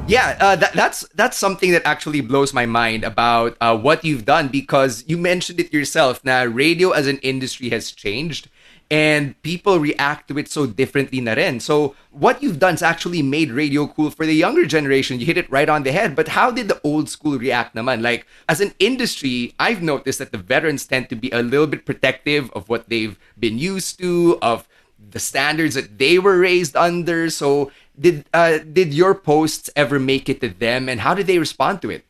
[0.08, 4.24] Yeah, uh, that, that's that's something that actually blows my mind about uh, what you've
[4.24, 6.24] done because you mentioned it yourself.
[6.24, 8.48] Now, radio as an industry has changed,
[8.90, 11.60] and people react to it so differently na rin.
[11.60, 15.20] So, what you've done is actually made radio cool for the younger generation.
[15.20, 16.16] You hit it right on the head.
[16.16, 18.02] But how did the old school react naman?
[18.02, 21.84] Like, as an industry, I've noticed that the veterans tend to be a little bit
[21.84, 24.66] protective of what they've been used to, of
[24.98, 27.30] the standards that they were raised under.
[27.30, 31.38] So did uh, did your posts ever make it to them, and how did they
[31.38, 32.07] respond to it?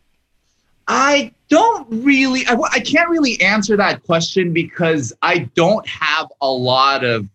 [0.88, 6.51] I don't really, I, I can't really answer that question because I don't have a
[6.51, 7.29] lot of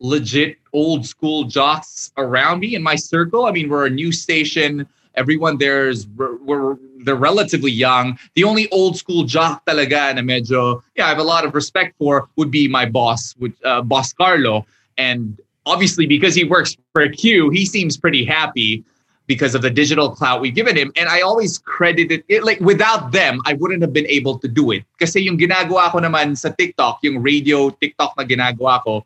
[0.00, 3.46] legit old school jocks around me in my circle.
[3.46, 4.86] I mean, we're a new station.
[5.14, 8.18] Everyone there's we're, they're relatively young.
[8.34, 11.94] The only old school jock talaga na medyo yeah I have a lot of respect
[11.98, 14.66] for would be my boss, with uh, boss Carlo,
[14.98, 18.84] and obviously because he works for Q, he seems pretty happy
[19.26, 20.92] because of the digital clout we've given him.
[20.96, 24.70] And I always credited it like without them, I wouldn't have been able to do
[24.70, 24.84] it.
[24.98, 29.04] Kasi yung ginagawa ko naman sa TikTok, yung radio TikTok na ginagawa ko,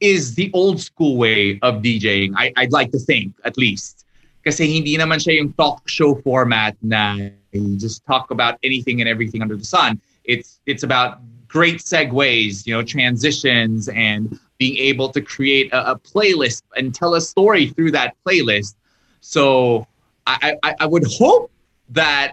[0.00, 2.34] is the old school way of DJing.
[2.36, 4.04] I, I'd like to think, at least.
[4.44, 9.08] Kasi hindi naman siya yung talk show format na you just talk about anything and
[9.08, 10.00] everything under the sun.
[10.24, 15.98] It's it's about great segues, you know, transitions and being able to create a, a
[15.98, 18.74] playlist and tell a story through that playlist.
[19.20, 19.86] So
[20.26, 21.50] I, I, I would hope
[21.90, 22.32] that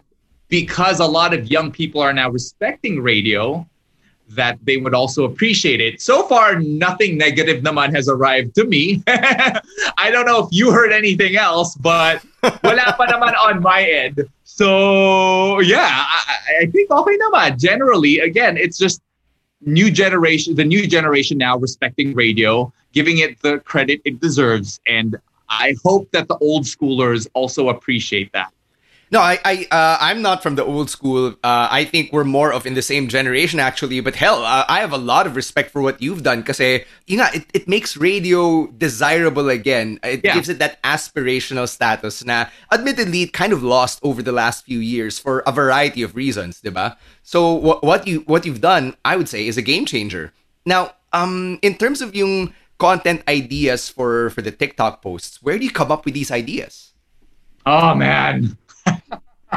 [0.49, 3.67] because a lot of young people are now respecting radio,
[4.29, 6.01] that they would also appreciate it.
[6.01, 9.03] So far, nothing negative naman has arrived to me.
[9.07, 12.23] I don't know if you heard anything else, but
[12.63, 14.29] wala pa naman on my end.
[14.43, 17.59] So yeah, I, I think okay naman.
[17.59, 19.01] Generally, again, it's just
[19.61, 25.17] new generation, the new generation now respecting radio, giving it the credit it deserves, and
[25.49, 28.53] I hope that the old schoolers also appreciate that.
[29.13, 31.35] No, I, I, uh, I'm not from the old school.
[31.43, 33.99] Uh, I think we're more of in the same generation, actually.
[33.99, 37.17] But hell, uh, I have a lot of respect for what you've done because, you
[37.17, 39.99] know, it, it makes radio desirable again.
[40.01, 40.33] It yeah.
[40.33, 42.25] gives it that aspirational status.
[42.25, 46.15] Now, admittedly, it kind of lost over the last few years for a variety of
[46.15, 46.97] reasons, diba?
[47.21, 50.33] So what what you what you've done, I would say, is a game changer.
[50.65, 55.65] Now, um, in terms of yung content ideas for for the TikTok posts, where do
[55.65, 56.93] you come up with these ideas?
[57.65, 58.57] Oh man.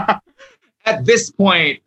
[0.85, 1.81] At this point,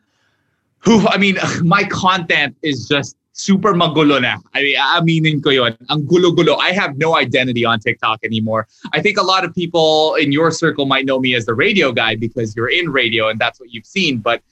[0.79, 4.37] who I mean, my content is just super magulo na.
[4.53, 5.77] I mean, aminin ko yun.
[5.89, 6.57] Ang gulo-gulo.
[6.59, 8.67] I have no identity on TikTok anymore.
[8.91, 11.91] I think a lot of people in your circle might know me as the radio
[11.91, 14.17] guy because you're in radio and that's what you've seen.
[14.17, 14.43] But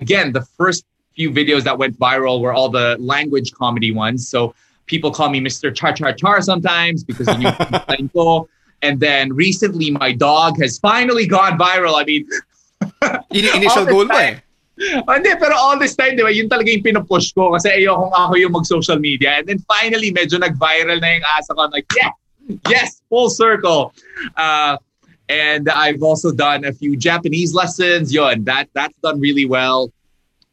[0.00, 4.28] again, the first few videos that went viral were all the language comedy ones.
[4.28, 4.54] So
[4.86, 5.74] people call me Mr.
[5.74, 8.48] Char Char Char sometimes because of you.
[8.82, 11.94] And then recently, my dog has finally gone viral.
[11.96, 12.28] I mean,
[13.54, 14.38] initial goal mo eh.
[14.76, 18.36] Hindi, pero all this time, di ba, yun talaga yung pinupush ko kasi ayokong ako
[18.36, 19.40] yung mag-social media.
[19.40, 21.64] And then finally, medyo nag-viral na yung asa ko.
[21.64, 22.12] I'm like, yeah,
[22.68, 23.96] yes, full circle.
[24.36, 24.76] Uh,
[25.28, 28.12] and I've also done a few Japanese lessons.
[28.12, 29.90] Yon, that that's done really well.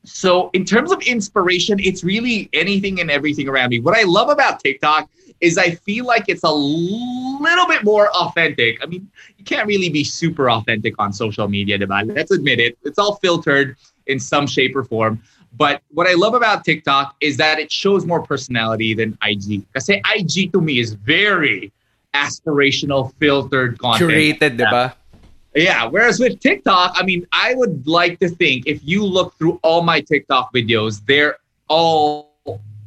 [0.05, 3.79] So in terms of inspiration, it's really anything and everything around me.
[3.79, 8.81] What I love about TikTok is I feel like it's a little bit more authentic.
[8.83, 12.15] I mean, you can't really be super authentic on social media, diba?
[12.15, 12.77] let's admit it.
[12.83, 13.77] It's all filtered
[14.07, 15.21] in some shape or form.
[15.55, 19.63] But what I love about TikTok is that it shows more personality than IG.
[19.75, 21.71] I say IG to me is very
[22.13, 24.11] aspirational, filtered content.
[24.11, 24.93] Curated, diba?
[25.55, 25.85] Yeah.
[25.85, 29.81] Whereas with TikTok, I mean, I would like to think if you look through all
[29.81, 31.37] my TikTok videos, they're
[31.67, 32.33] all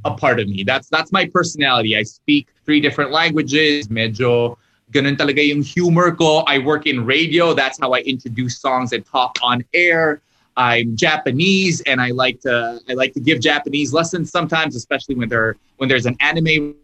[0.04, 0.62] a part of me.
[0.62, 1.96] That's that's my personality.
[1.96, 3.88] I speak three different languages.
[3.88, 4.56] Medyo
[4.92, 6.46] ganun talaga yung humor ko.
[6.46, 7.54] I work in radio.
[7.54, 10.22] That's how I introduce songs and talk on air.
[10.56, 15.28] I'm Japanese and I like to I like to give Japanese lessons sometimes, especially when
[15.28, 16.74] there when there's an anime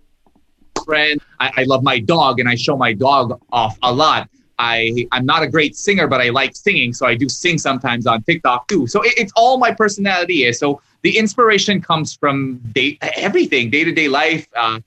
[0.85, 1.21] friend.
[1.41, 4.29] I, I love my dog and I show my dog off a lot.
[4.63, 8.07] I I'm not a great singer, but I like singing, so I do sing sometimes
[8.07, 8.87] on TikTok too.
[8.87, 10.51] So it, it's all my personality.
[10.53, 14.47] So the inspiration comes from day everything day to day life.
[14.57, 14.79] Uh,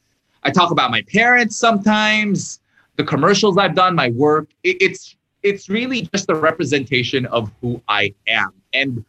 [0.43, 2.61] I talk about my parents sometimes,
[2.95, 4.47] the commercials I've done, my work.
[4.63, 8.53] It, it's it's really just a representation of who I am.
[8.71, 9.03] And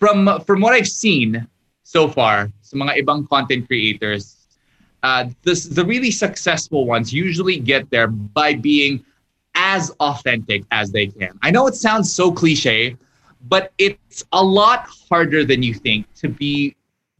[0.00, 1.46] from from what I've seen
[1.82, 4.48] so far, some mga ibang content creators,
[5.02, 9.04] uh, this, the really successful ones usually get there by being
[9.66, 11.36] as authentic as they can.
[11.42, 12.96] I know it sounds so cliche,
[13.48, 16.76] but it's a lot harder than you think to be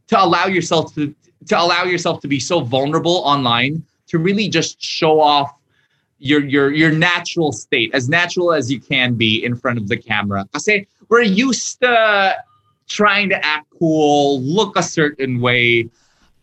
[0.07, 1.13] to allow yourself to
[1.49, 5.49] to allow yourself to be so vulnerable online to really just show off
[6.19, 9.97] your your your natural state as natural as you can be in front of the
[9.97, 10.47] camera.
[10.53, 12.35] I say we're used to
[12.87, 15.89] trying to act cool, look a certain way,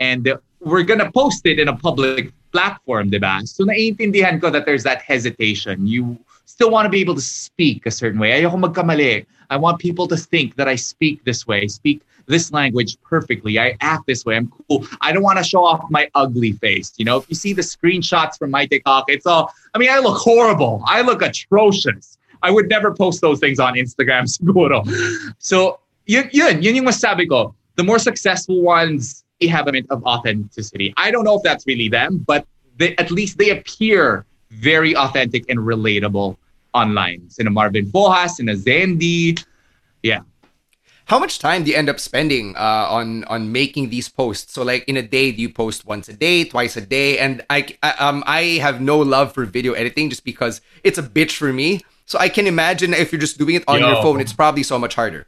[0.01, 0.23] and
[0.61, 3.43] we're gonna post it in a public platform, diba?
[3.49, 5.87] So naiintindihan ko that there's that hesitation.
[5.87, 8.31] You still want to be able to speak a certain way.
[8.31, 9.27] Ayoko magkamali.
[9.51, 13.59] I want people to think that I speak this way, speak this language perfectly.
[13.59, 14.37] I act this way.
[14.37, 14.87] I'm cool.
[15.03, 16.95] I don't want to show off my ugly face.
[16.97, 19.99] You know, if you see the screenshots from my TikTok, it's all, I mean, I
[19.99, 20.83] look horrible.
[20.87, 22.17] I look atrocious.
[22.43, 24.87] I would never post those things on Instagram, siguro.
[25.39, 27.55] So, yun, yun, yun yung masabi ko.
[27.77, 30.95] The more successful ones have a bit of authenticity.
[30.97, 35.49] I don't know if that's really them, but they, at least they appear very authentic
[35.49, 36.37] and relatable
[36.73, 37.29] online.
[37.31, 39.43] Sina Marvin Fojas, Sina Zendi.
[40.03, 40.21] Yeah.
[41.07, 44.55] How much time do you end up spending uh, on on making these posts?
[44.55, 47.19] So, like in a day, do you post once a day, twice a day?
[47.19, 51.03] And I, I um I have no love for video editing just because it's a
[51.03, 51.83] bitch for me.
[52.07, 53.89] So I can imagine if you're just doing it on Yo.
[53.89, 55.27] your phone, it's probably so much harder.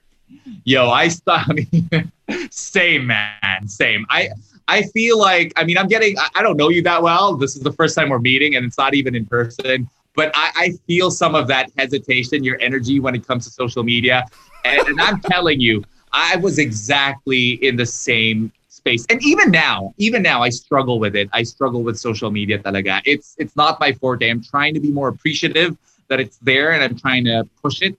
[0.65, 2.13] Yo, I, I mean,
[2.51, 4.07] same man, same.
[4.11, 4.31] I
[4.69, 7.37] I feel like I mean I'm getting I don't know you that well.
[7.37, 9.89] This is the first time we're meeting, and it's not even in person.
[10.15, 13.85] But I, I feel some of that hesitation, your energy when it comes to social
[13.85, 14.25] media,
[14.65, 19.05] and, and I'm telling you, I was exactly in the same space.
[19.11, 21.29] And even now, even now, I struggle with it.
[21.33, 23.03] I struggle with social media talaga.
[23.05, 24.29] It's it's not my forte.
[24.31, 25.77] I'm trying to be more appreciative
[26.09, 27.99] that it's there, and I'm trying to push it.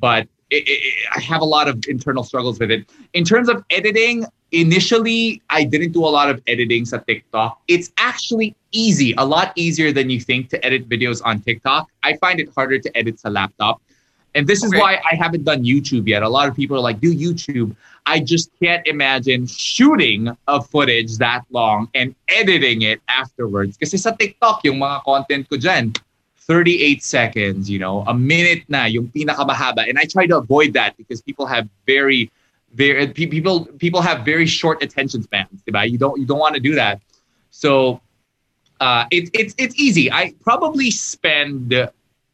[0.00, 2.88] But it, it, I have a lot of internal struggles with it.
[3.12, 7.60] In terms of editing, initially I didn't do a lot of editing on TikTok.
[7.68, 11.88] It's actually easy, a lot easier than you think to edit videos on TikTok.
[12.02, 13.82] I find it harder to edit a laptop.
[14.34, 14.76] And this okay.
[14.76, 16.22] is why I haven't done YouTube yet.
[16.22, 17.74] A lot of people are like, do YouTube.
[18.06, 23.76] I just can't imagine shooting a footage that long and editing it afterwards.
[23.76, 25.96] Because Kasi sa TikTok, yung mga content ko dyan,
[26.48, 29.88] 38 seconds, you know, a minute na yung pinakamahaba.
[29.88, 32.30] And I try to avoid that because people have very,
[32.72, 35.62] very people people have very short attention spans.
[35.70, 35.90] Right?
[35.90, 37.00] You don't you don't want to do that.
[37.50, 38.00] So
[38.80, 40.10] uh, it, it's it's easy.
[40.10, 41.74] I probably spend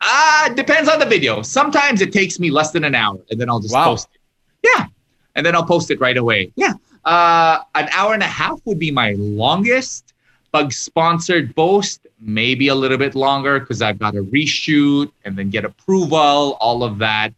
[0.00, 1.42] uh depends on the video.
[1.42, 3.86] Sometimes it takes me less than an hour, and then I'll just wow.
[3.86, 4.20] post it.
[4.62, 4.86] Yeah,
[5.34, 6.52] and then I'll post it right away.
[6.54, 10.13] Yeah, uh, an hour and a half would be my longest.
[10.54, 15.50] Pag sponsored post, maybe a little bit longer because I've got to reshoot and then
[15.50, 17.32] get approval, all of that,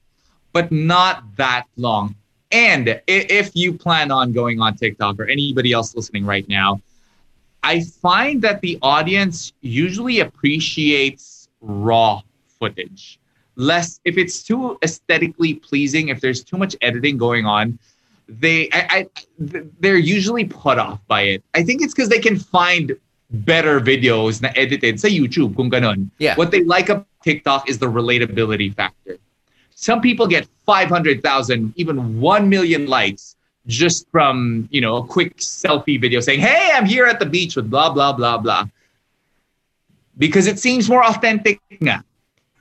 [0.52, 2.14] but not that long.
[2.52, 6.82] And if you plan on going on TikTok or anybody else listening right now,
[7.62, 12.20] I find that the audience usually appreciates raw
[12.60, 13.18] footage.
[13.56, 17.78] Less if it's too aesthetically pleasing, if there's too much editing going on,
[18.28, 19.08] they I, I
[19.80, 21.42] they're usually put off by it.
[21.54, 22.94] I think it's because they can find
[23.30, 26.10] better videos na edited sa YouTube kung ganon.
[26.18, 26.36] Yeah.
[26.36, 29.18] What they like of TikTok is the relatability factor.
[29.74, 31.20] Some people get 500,000,
[31.76, 36.86] even 1 million likes just from, you know, a quick selfie video saying, "Hey, I'm
[36.86, 38.64] here at the beach with blah blah blah blah."
[40.16, 42.04] Because it seems more authentic nga.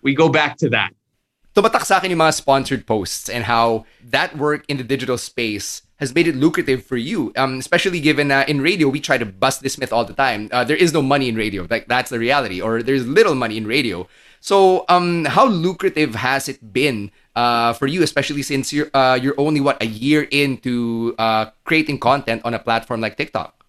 [0.01, 0.91] We go back to that.
[1.55, 5.85] tumatak sa akin yung mga sponsored posts and how that work in the digital space
[5.98, 7.32] has made it lucrative for you.
[7.36, 10.50] Um, especially given uh, in radio, we try to bust this myth all the time.
[10.52, 11.66] Uh, there is no money in radio.
[11.70, 14.08] Like that's the reality, or there's little money in radio.
[14.41, 19.39] So, um, how lucrative has it been uh, for you, especially since you're uh, you're
[19.39, 23.66] only what a year into uh, creating content on a platform like TikTok?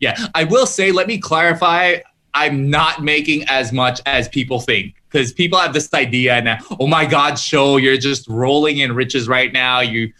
[0.00, 0.92] Yeah, I will say.
[0.92, 1.98] Let me clarify.
[2.32, 6.58] I'm not making as much as people think because people have this idea now.
[6.78, 9.80] Oh my God, show you're just rolling in riches right now.
[9.80, 10.12] You,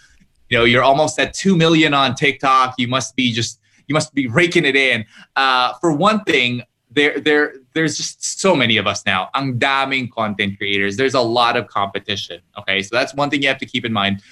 [0.48, 2.74] you know, you're almost at two million on TikTok.
[2.78, 5.04] You must be just you must be raking it in.
[5.34, 9.28] Uh, for one thing, there there there's just so many of us now.
[9.34, 10.96] Ang daming content creators.
[10.96, 12.40] There's a lot of competition.
[12.58, 14.22] Okay, so that's one thing you have to keep in mind.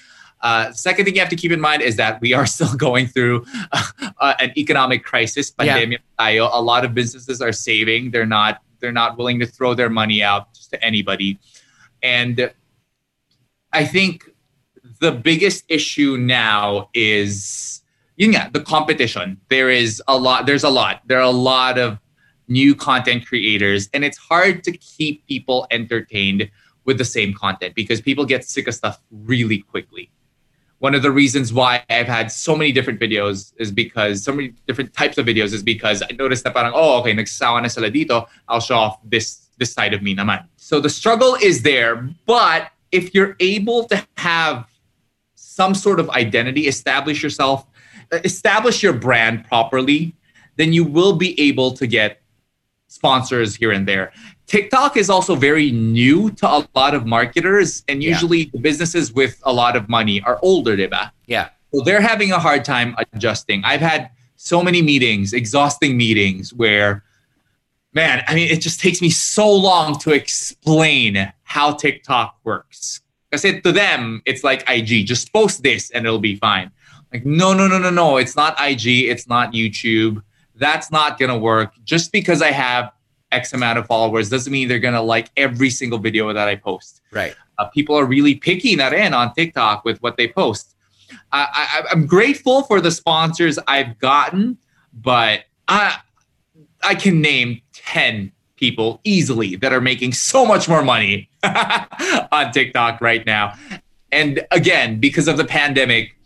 [0.40, 3.06] Uh, second thing you have to keep in mind is that we are still going
[3.06, 5.50] through uh, an economic crisis.
[5.50, 6.48] Pandemic yeah.
[6.52, 8.10] A lot of businesses are saving.
[8.10, 11.38] They're not they're not willing to throw their money out to anybody.
[12.02, 12.52] And
[13.72, 14.28] I think
[15.04, 17.82] the biggest issue now is
[18.16, 19.40] yeah, the competition.
[19.48, 21.02] There is a lot, there's a lot.
[21.06, 21.98] There are a lot of
[22.48, 26.50] new content creators, and it's hard to keep people entertained
[26.84, 30.10] with the same content because people get sick of stuff really quickly
[30.84, 34.52] one of the reasons why I've had so many different videos is because so many
[34.66, 37.90] different types of videos is because I noticed that parang, oh, okay, nagsasawa na sila
[37.90, 40.44] dito, I'll show off this this side of me naman.
[40.56, 44.66] So the struggle is there, but if you're able to have
[45.54, 47.64] some sort of identity, establish yourself,
[48.10, 50.12] uh, establish your brand properly,
[50.56, 52.20] then you will be able to get
[52.88, 54.12] sponsors here and there.
[54.48, 58.50] TikTok is also very new to a lot of marketers, and usually yeah.
[58.52, 61.12] the businesses with a lot of money are older, diba?
[61.26, 61.50] Yeah.
[61.72, 63.62] So they're having a hard time adjusting.
[63.64, 67.04] I've had so many meetings, exhausting meetings, where,
[67.92, 73.02] man, I mean, it just takes me so long to explain how TikTok works.
[73.42, 76.70] Because to them, it's like IG, just post this and it'll be fine.
[77.12, 78.16] Like, no, no, no, no, no.
[78.16, 80.22] It's not IG, it's not YouTube.
[80.56, 81.72] That's not gonna work.
[81.84, 82.92] Just because I have
[83.32, 87.02] X amount of followers doesn't mean they're gonna like every single video that I post.
[87.12, 87.34] Right.
[87.58, 90.76] Uh, people are really picky that in on TikTok with what they post.
[91.32, 94.58] I, I, I'm grateful for the sponsors I've gotten,
[94.92, 95.98] but I
[96.82, 98.32] I can name ten
[98.64, 101.28] people easily that are making so much more money
[102.32, 103.52] on TikTok right now.
[104.10, 106.16] And again, because of the pandemic,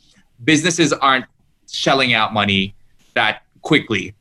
[0.44, 1.24] businesses aren't
[1.68, 2.76] shelling out money
[3.14, 4.14] that quickly.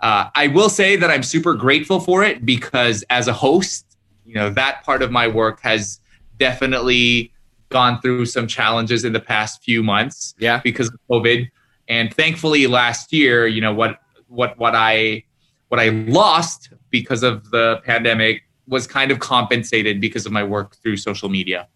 [0.00, 3.86] Uh, I will say that I'm super grateful for it because as a host,
[4.26, 6.00] you know, that part of my work has
[6.38, 7.32] definitely
[7.68, 10.34] gone through some challenges in the past few months.
[10.38, 10.60] Yeah.
[10.64, 11.48] Because of COVID.
[11.86, 15.24] And thankfully last year, you know, what what what I
[15.70, 20.76] what I lost because of the pandemic was kind of compensated because of my work
[20.76, 21.68] through social media.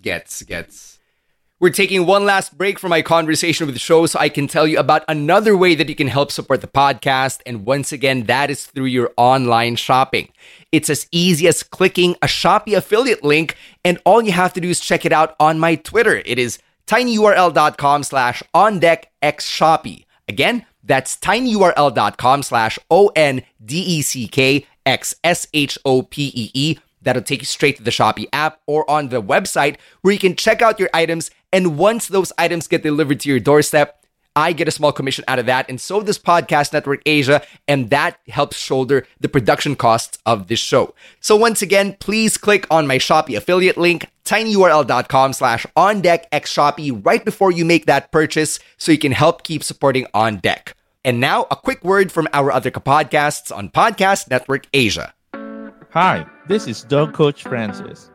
[0.00, 0.98] Gets, gets.
[1.58, 4.66] We're taking one last break from my conversation with the show so I can tell
[4.66, 7.40] you about another way that you can help support the podcast.
[7.46, 10.28] And once again, that is through your online shopping.
[10.70, 14.68] It's as easy as clicking a Shopee affiliate link, and all you have to do
[14.68, 16.22] is check it out on my Twitter.
[16.26, 19.62] It is tinyurl.com slash on deck x.
[20.28, 26.32] Again, that's tinyurl.com slash O N D E C K X S H O P
[26.34, 26.78] E E.
[27.02, 30.34] That'll take you straight to the Shopee app or on the website where you can
[30.34, 34.04] check out your items and once those items get delivered to your doorstep,
[34.36, 37.88] I get a small commission out of that, and so does Podcast Network Asia, and
[37.88, 40.94] that helps shoulder the production costs of this show.
[41.20, 47.24] So once again, please click on my Shopee affiliate link, tinyurl.com slash on deck right
[47.24, 50.75] before you make that purchase so you can help keep supporting On Deck.
[51.06, 55.14] And now, a quick word from our other podcasts on Podcast Network Asia.
[55.90, 58.10] Hi, this is Dog Coach Francis.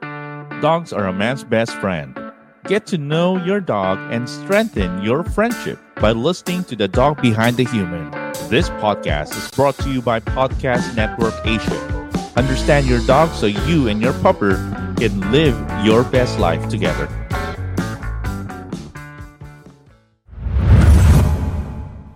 [0.59, 2.19] Dogs are a man's best friend.
[2.65, 7.55] Get to know your dog and strengthen your friendship by listening to the dog behind
[7.55, 8.11] the human.
[8.49, 12.11] This podcast is brought to you by Podcast Network Asia.
[12.35, 14.57] Understand your dog so you and your pupper
[14.97, 17.07] can live your best life together.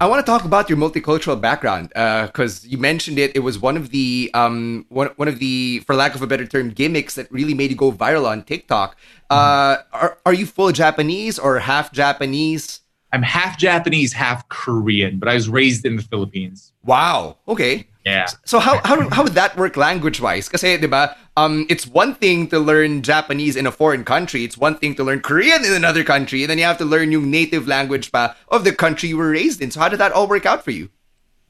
[0.06, 3.36] I want to talk about your multicultural background because uh, you mentioned it.
[3.36, 6.46] It was one of the um, one, one of the, for lack of a better
[6.46, 8.96] term, gimmicks that really made you go viral on TikTok.
[9.32, 12.82] Uh, are are you full Japanese or half Japanese?
[13.14, 16.74] I'm half Japanese, half Korean, but I was raised in the Philippines.
[16.84, 17.38] Wow.
[17.48, 17.88] Okay.
[18.06, 18.28] Yeah.
[18.46, 20.48] So how how how would that work language wise?
[20.50, 24.96] Ba, um it's one thing to learn Japanese in a foreign country, it's one thing
[24.96, 28.12] to learn Korean in another country, and then you have to learn your native language
[28.12, 29.72] pa of the country you were raised in.
[29.72, 30.90] So how did that all work out for you?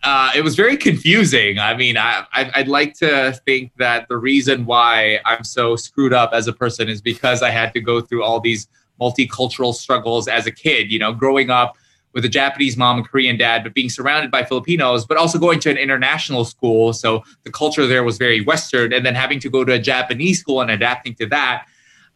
[0.04, 1.58] Uh, it was very confusing.
[1.58, 6.14] I mean, I, I, would like to think that the reason why I'm so screwed
[6.14, 8.68] up as a person is because I had to go through all these
[9.00, 10.92] multicultural struggles as a kid.
[10.92, 11.78] You know, growing up
[12.14, 15.60] with a Japanese mom and Korean dad, but being surrounded by Filipinos, but also going
[15.60, 16.94] to an international school.
[16.94, 20.40] So the culture there was very Western, and then having to go to a Japanese
[20.40, 21.66] school and adapting to that.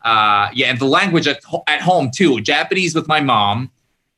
[0.02, 2.40] Uh, yeah, and the language at, at home too.
[2.40, 3.70] Japanese with my mom,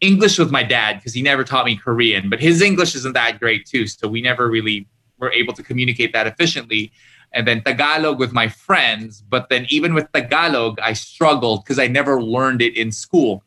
[0.02, 3.40] English with my dad because he never taught me Korean, but his English isn't that
[3.40, 3.88] great too.
[3.88, 4.88] So we never really
[5.18, 6.92] were able to communicate that efficiently.
[7.34, 11.88] And then Tagalog with my friends, but then even with Tagalog, I struggled because I
[11.88, 13.44] never learned it in school.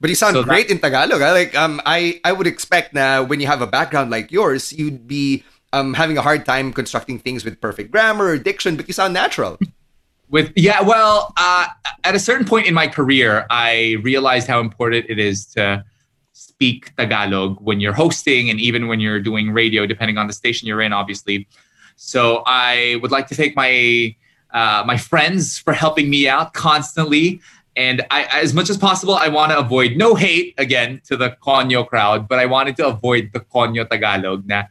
[0.00, 1.22] But you sound so great that, in Tagalog.
[1.22, 4.72] I like um I I would expect now when you have a background like yours,
[4.72, 8.86] you'd be um having a hard time constructing things with perfect grammar or diction, but
[8.86, 9.58] you sound natural.
[10.30, 11.66] With yeah, well, uh,
[12.02, 15.84] at a certain point in my career, I realized how important it is to
[16.32, 20.66] speak Tagalog when you're hosting and even when you're doing radio, depending on the station
[20.66, 21.46] you're in, obviously.
[21.96, 24.14] So I would like to thank my
[24.52, 27.40] uh, my friends for helping me out constantly.
[27.76, 31.36] And I, as much as possible, I want to avoid no hate again to the
[31.42, 34.46] Konyo crowd, but I wanted to avoid the Konyo Tagalog.
[34.46, 34.64] Na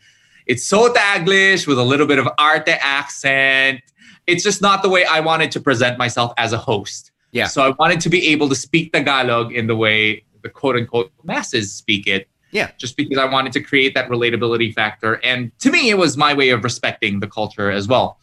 [0.45, 3.81] it's so Taglish with a little bit of arte accent.
[4.27, 7.11] It's just not the way I wanted to present myself as a host.
[7.31, 7.47] Yeah.
[7.47, 11.11] So I wanted to be able to speak Tagalog in the way the quote unquote
[11.23, 12.27] masses speak it.
[12.53, 12.71] Yeah.
[12.77, 15.19] Just because I wanted to create that relatability factor.
[15.25, 18.21] And to me, it was my way of respecting the culture as well.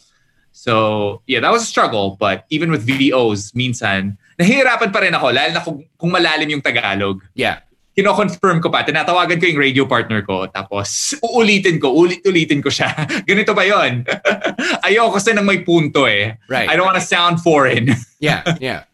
[0.52, 2.16] So, yeah, that was a struggle.
[2.18, 6.62] But even with VOs, minsan, nahihirapan pa rin ako, lalo na kung, kung malalim yung
[6.62, 7.20] Tagalog.
[7.34, 7.60] Yeah.
[7.90, 12.94] Kino-confirm ko pa, tinatawagan ko yung radio partner ko, tapos uulitin ko, ulit-ulitin ko siya.
[13.28, 14.06] Ganito ba yon?
[14.86, 16.38] Ayoko kasi nang may punto eh.
[16.46, 16.70] Right.
[16.70, 17.90] I don't want to sound foreign.
[18.22, 18.86] yeah, yeah.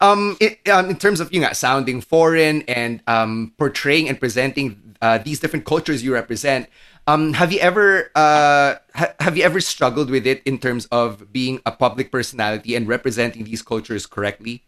[0.00, 4.96] Um, it, um, in terms of you know, sounding foreign and um, portraying and presenting
[5.02, 6.68] uh, these different cultures you represent,
[7.06, 11.32] um, have you ever uh, ha- have you ever struggled with it in terms of
[11.32, 14.62] being a public personality and representing these cultures correctly?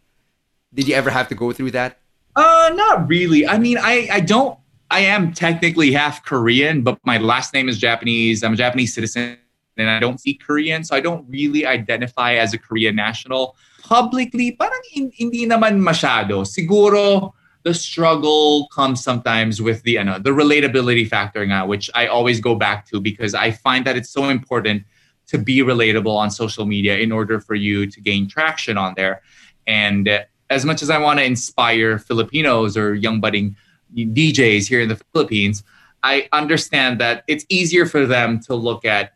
[0.74, 1.98] Did you ever have to go through that?
[2.34, 3.46] Uh, not really.
[3.46, 4.58] I mean, I, I don't,
[4.90, 8.42] I am technically half Korean, but my last name is Japanese.
[8.42, 9.36] I'm a Japanese citizen
[9.76, 10.82] and I don't speak Korean.
[10.84, 13.56] So I don't really identify as a Korean national.
[13.82, 16.46] Publicly, parang hindi naman masyado.
[16.46, 17.32] Siguro,
[17.64, 22.54] the struggle comes sometimes with the, know, the relatability factor nga, which I always go
[22.54, 24.84] back to because I find that it's so important
[25.28, 29.22] to be relatable on social media in order for you to gain traction on there.
[29.66, 33.56] And uh, as much as I want to inspire Filipinos or young budding
[33.96, 35.62] DJs here in the Philippines,
[36.02, 39.12] I understand that it's easier for them to look at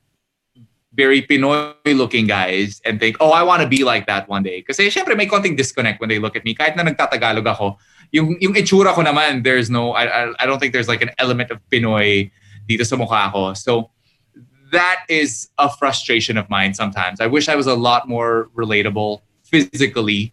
[0.96, 4.62] very Pinoy looking guys and think, oh, I want to be like that one day.
[4.62, 6.54] Kasi eh, syempre may konting disconnect when they look at me.
[6.54, 7.76] Kahit na nagtatagalog ako,
[8.12, 11.10] yung, yung itsura ko naman, there's no, I, I, I don't think there's like an
[11.18, 12.32] element of Pinoy
[12.68, 13.52] dito sa mukha ko.
[13.52, 13.90] So
[14.72, 17.20] that is a frustration of mine sometimes.
[17.20, 20.32] I wish I was a lot more relatable physically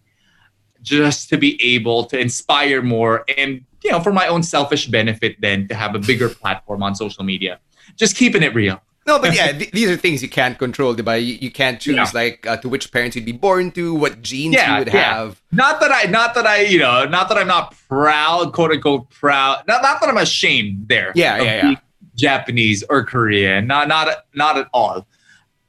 [0.82, 5.40] just to be able to inspire more and you know for my own selfish benefit
[5.40, 7.58] then to have a bigger platform on social media
[7.96, 11.22] just keeping it real no but yeah th- these are things you can't control but
[11.22, 12.10] you, you can't choose yeah.
[12.14, 15.14] like uh, to which parents you'd be born to what genes yeah, you would yeah.
[15.14, 18.72] have not that i not that i you know not that i'm not proud quote
[18.72, 21.76] unquote proud not, not that i'm ashamed there yeah yeah, yeah.
[22.14, 25.06] japanese or korean not not not at all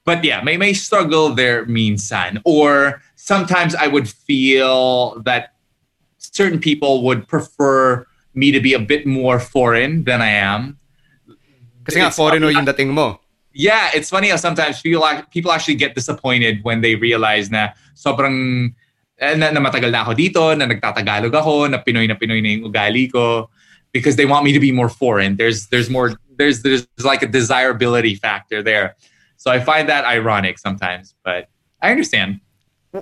[0.06, 1.68] but yeah may may struggle there
[1.98, 2.42] son.
[2.46, 5.58] or sometimes I would feel that
[6.18, 10.78] certain people would prefer me to be a bit more foreign than I am.
[11.86, 13.20] Kasi nga foreigner yung dating mo.
[13.56, 18.76] Yeah, it's funny how sometimes people people actually get disappointed when they realize na sobrang
[19.16, 22.52] eh, na, na matagal na ako dito, na nagtatagalog ako, na Pinoy na Pinoy na
[22.52, 23.48] yung ugali ko
[23.96, 25.40] because they want me to be more foreign.
[25.40, 29.00] There's there's more there's there's like a desirability factor there.
[29.40, 31.48] So I find that ironic sometimes, but
[31.82, 32.44] I understand.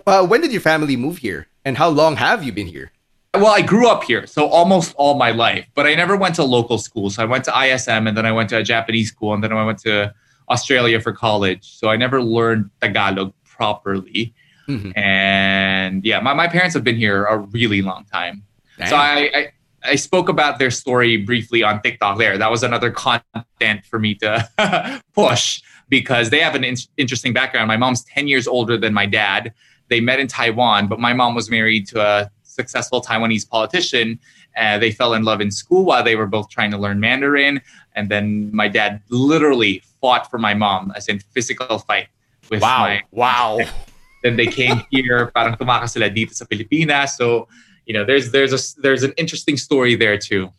[0.05, 2.93] Uh, when did your family move here, and how long have you been here?
[3.33, 6.43] Well, I grew up here, so almost all my life, but I never went to
[6.43, 7.09] local school.
[7.09, 9.51] So I went to ISM, and then I went to a Japanese school, and then
[9.51, 10.13] I went to
[10.49, 11.77] Australia for college.
[11.77, 14.33] So I never learned Tagalog properly.
[14.67, 14.97] Mm-hmm.
[14.97, 18.43] And yeah, my, my parents have been here a really long time.
[18.77, 18.87] Dang.
[18.87, 19.51] So I, I
[19.85, 22.37] I spoke about their story briefly on TikTok there.
[22.37, 27.67] That was another content for me to push because they have an in- interesting background.
[27.67, 29.53] My mom's 10 years older than my dad.
[29.89, 34.19] They met in Taiwan, but my mom was married to a successful Taiwanese politician.
[34.55, 37.61] Uh, they fell in love in school while they were both trying to learn Mandarin.
[37.95, 42.11] And then my dad literally fought for my mom, as in physical fight
[42.51, 42.83] with wow.
[42.83, 43.59] my wow.
[44.23, 47.19] Then they came here, parang tumakas sila dito sa Pilipinas.
[47.19, 47.47] So
[47.85, 50.51] you know, there's there's a there's an interesting story there too.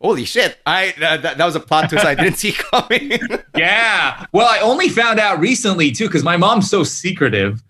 [0.00, 0.58] Holy shit!
[0.66, 3.18] I uh, that, that was a plot twist I didn't see coming.
[3.56, 4.26] yeah.
[4.30, 7.62] Well, I only found out recently too because my mom's so secretive.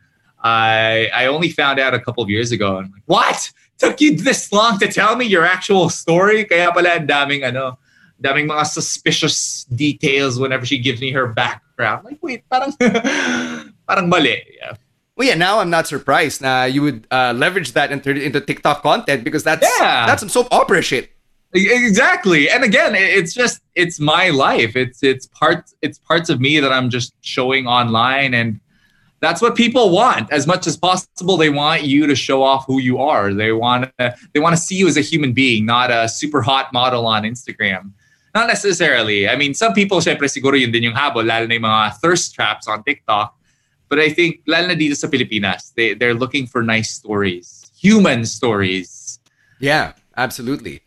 [0.44, 2.76] I I only found out a couple of years ago.
[2.76, 3.50] I'm like, what?
[3.78, 6.44] Took you this long to tell me your actual story?
[6.44, 7.78] Kaya pala daming ano,
[8.22, 12.04] daming mga suspicious details whenever she gives me her background.
[12.04, 12.72] Like, wait, parang
[13.88, 14.42] parang mali.
[14.60, 14.74] Yeah.
[15.16, 15.34] Well, yeah.
[15.34, 16.42] Now I'm not surprised.
[16.42, 20.06] Now you would uh, leverage that into into TikTok content because that's yeah.
[20.06, 21.10] that's some soap opera shit.
[21.54, 22.50] Exactly.
[22.50, 24.76] And again, it's just it's my life.
[24.76, 28.60] It's it's parts it's parts of me that I'm just showing online and
[29.20, 32.78] that's what people want as much as possible they want you to show off who
[32.78, 35.90] you are they want to they want to see you as a human being not
[35.90, 37.92] a super hot model on instagram
[38.34, 41.66] not necessarily i mean some people syempre siguro yun din yung habol lalo na yung
[41.66, 43.38] mga thirst traps on tiktok
[43.88, 48.24] but I think, lalo na dito sa Pilipinas, they, they're looking for nice stories, human
[48.24, 49.18] stories.
[49.60, 50.82] Yeah, absolutely.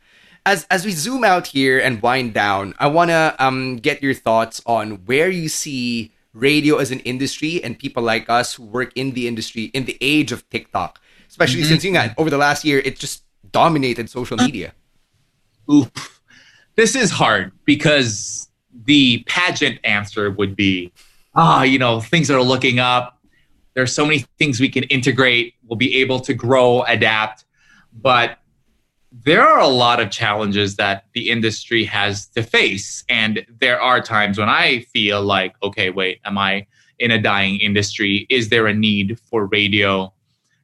[0.46, 4.14] As, as we zoom out here and wind down, I want to um, get your
[4.14, 8.92] thoughts on where you see radio as an industry and people like us who work
[8.96, 11.70] in the industry in the age of TikTok, especially mm-hmm.
[11.70, 14.74] since you know, over the last year, it just dominated social media.
[15.72, 16.21] Oof.
[16.76, 18.50] This is hard because
[18.86, 20.92] the pageant answer would be
[21.36, 23.18] ah, you know, things are looking up.
[23.74, 25.56] There's so many things we can integrate.
[25.66, 27.46] We'll be able to grow, adapt.
[27.94, 28.38] But
[29.12, 33.04] there are a lot of challenges that the industry has to face.
[33.10, 36.68] And there are times when I feel like, okay, wait, am I
[37.00, 38.26] in a dying industry?
[38.30, 40.14] Is there a need for radio?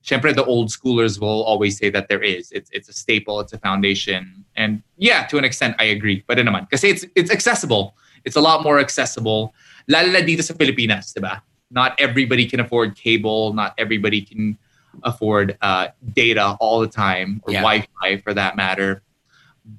[0.07, 2.51] Siempre, the old schoolers will always say that there is.
[2.51, 4.45] It's, it's a staple, it's a foundation.
[4.55, 6.23] And yeah, to an extent, I agree.
[6.27, 7.95] But in a month, because it's, it's accessible.
[8.23, 9.53] It's a lot more accessible
[9.87, 11.41] lalo na dito sa Pilipinas, di ba?
[11.71, 13.51] Not everybody can afford cable.
[13.51, 14.57] Not everybody can
[15.03, 17.61] afford uh, data all the time or yeah.
[17.61, 19.03] Wi-Fi for that matter.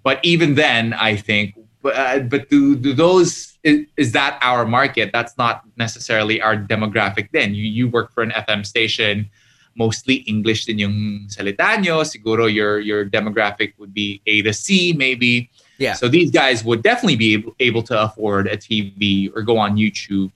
[0.04, 5.10] But even then, I think, uh, but do, do those is, is, that our market?
[5.12, 7.30] That's not necessarily our demographic.
[7.32, 9.30] Then you you work for an FM station,
[9.78, 12.02] mostly English din yung salita nyo.
[12.02, 15.48] Siguro your your demographic would be A to C maybe.
[15.78, 15.94] Yeah.
[15.94, 19.78] So these guys would definitely be able, able to afford a TV or go on
[19.78, 20.32] YouTube.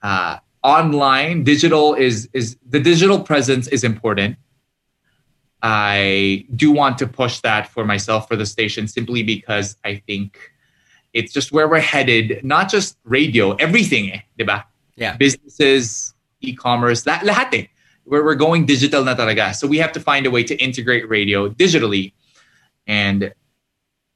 [0.00, 4.38] Uh, online, digital is is the digital presence is important.
[5.62, 10.38] I do want to push that for myself for the station simply because I think
[11.12, 12.42] it's just where we're headed.
[12.42, 14.64] Not just radio, everything, eh, diba?
[14.96, 15.16] Yeah.
[15.16, 17.66] Businesses, e-commerce, that lahat eh.
[18.10, 19.54] Where we're going digital na talaga.
[19.54, 22.12] So we have to find a way to integrate radio digitally.
[22.84, 23.32] And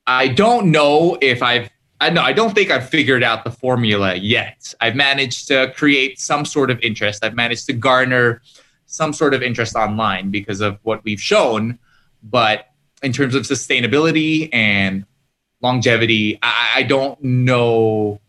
[0.05, 1.71] I don't know if I've
[2.01, 4.75] I know I don't think I've figured out the formula yet.
[4.81, 7.25] I've managed to create some sort of interest.
[7.25, 8.43] I've managed to garner
[8.87, 11.79] some sort of interest online because of what we've shown,
[12.23, 12.67] but
[13.03, 15.07] in terms of sustainability and
[15.63, 18.21] longevity, I, I don't know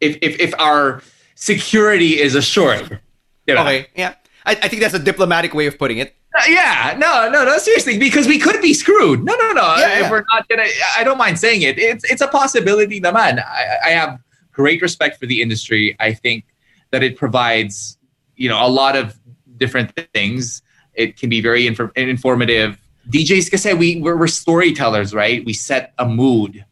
[0.00, 1.02] if, if if our
[1.36, 3.00] security is assured.
[3.48, 4.14] Okay, yeah.
[4.48, 6.16] I, I think that's a diplomatic way of putting it.
[6.34, 9.22] Uh, yeah, no, no, no, seriously, because we could be screwed.
[9.22, 9.76] No, no, no.
[9.76, 10.10] Yeah, if yeah.
[10.10, 10.64] we're not gonna,
[10.96, 11.78] I don't mind saying it.
[11.78, 13.44] It's it's a possibility, naman.
[13.44, 14.18] I, I have
[14.52, 15.94] great respect for the industry.
[16.00, 16.46] I think
[16.92, 17.98] that it provides,
[18.36, 19.18] you know, a lot of
[19.58, 20.62] different things.
[20.94, 22.78] It can be very inf- informative.
[23.10, 25.44] DJs, say we we're, we're storytellers, right?
[25.44, 26.64] We set a mood.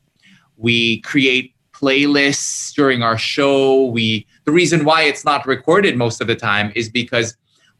[0.56, 3.84] We create playlists during our show.
[3.84, 7.36] We the reason why it's not recorded most of the time is because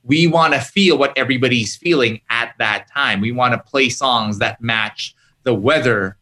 [0.07, 3.21] we want to feel what everybody's feeling at that time.
[3.21, 6.17] We want to play songs that match the weather,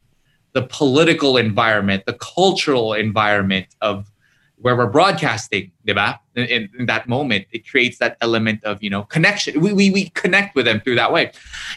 [0.53, 4.11] the political environment, the cultural environment of
[4.57, 6.19] where we're broadcasting, diba?
[6.35, 9.61] In, in, in, that moment, it creates that element of, you know, connection.
[9.61, 11.33] We, we, we connect with them through that way.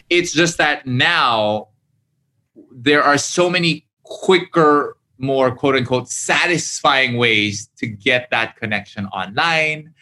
[0.08, 1.68] It's just that now
[2.72, 9.92] there are so many quicker, more quote unquote satisfying ways to get that connection online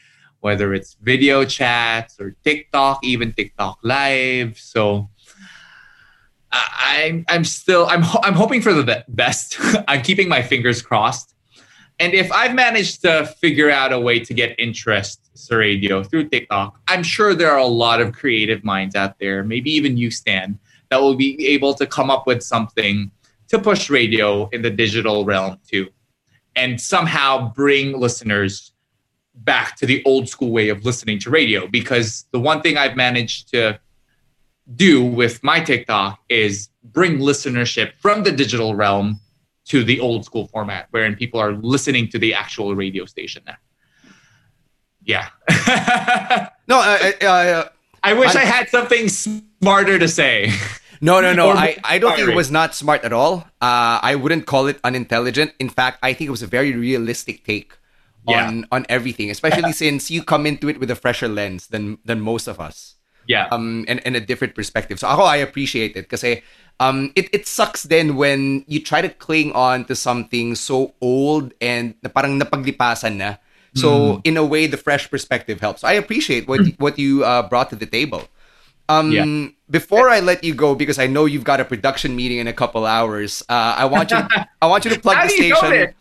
[0.46, 4.56] whether it's video chats or TikTok, even TikTok live.
[4.56, 5.10] So
[6.52, 9.56] I'm I'm still I'm I'm hoping for the best.
[9.88, 11.34] I'm keeping my fingers crossed.
[11.98, 15.18] And if I've managed to figure out a way to get interest
[15.48, 19.42] to radio through TikTok, I'm sure there are a lot of creative minds out there,
[19.42, 23.10] maybe even you, Stan, that will be able to come up with something
[23.48, 25.88] to push radio in the digital realm too,
[26.54, 28.75] and somehow bring listeners
[29.36, 31.66] back to the old school way of listening to radio.
[31.66, 33.78] Because the one thing I've managed to
[34.74, 39.20] do with my TikTok is bring listenership from the digital realm
[39.66, 43.56] to the old school format, wherein people are listening to the actual radio station now.
[45.02, 45.28] Yeah.
[46.68, 47.68] no, uh, uh, uh,
[48.02, 50.52] I wish I'm, i had something smarter to say.
[51.00, 51.50] No, no, no.
[51.50, 53.46] I, I don't think it was not smart at all.
[53.60, 55.52] Uh, I wouldn't call it unintelligent.
[55.58, 57.72] In fact, I think it was a very realistic take
[58.32, 58.62] yeah.
[58.72, 62.46] on everything, especially since you come into it with a fresher lens than than most
[62.46, 62.96] of us.
[63.26, 63.48] Yeah.
[63.50, 65.00] Um, and, and a different perspective.
[65.00, 66.24] So ako, I appreciate it because
[66.78, 71.52] um, it, it sucks then when you try to cling on to something so old
[71.60, 73.36] and na parang napaglipasan na.
[73.74, 74.20] So mm.
[74.24, 75.84] in a way, the fresh perspective helps.
[75.84, 78.24] I appreciate what what you uh, brought to the table.
[78.88, 79.26] Um, yeah.
[79.68, 82.54] Before I let you go, because I know you've got a production meeting in a
[82.54, 84.22] couple hours, uh, I want you.
[84.62, 85.92] I want you to plug the station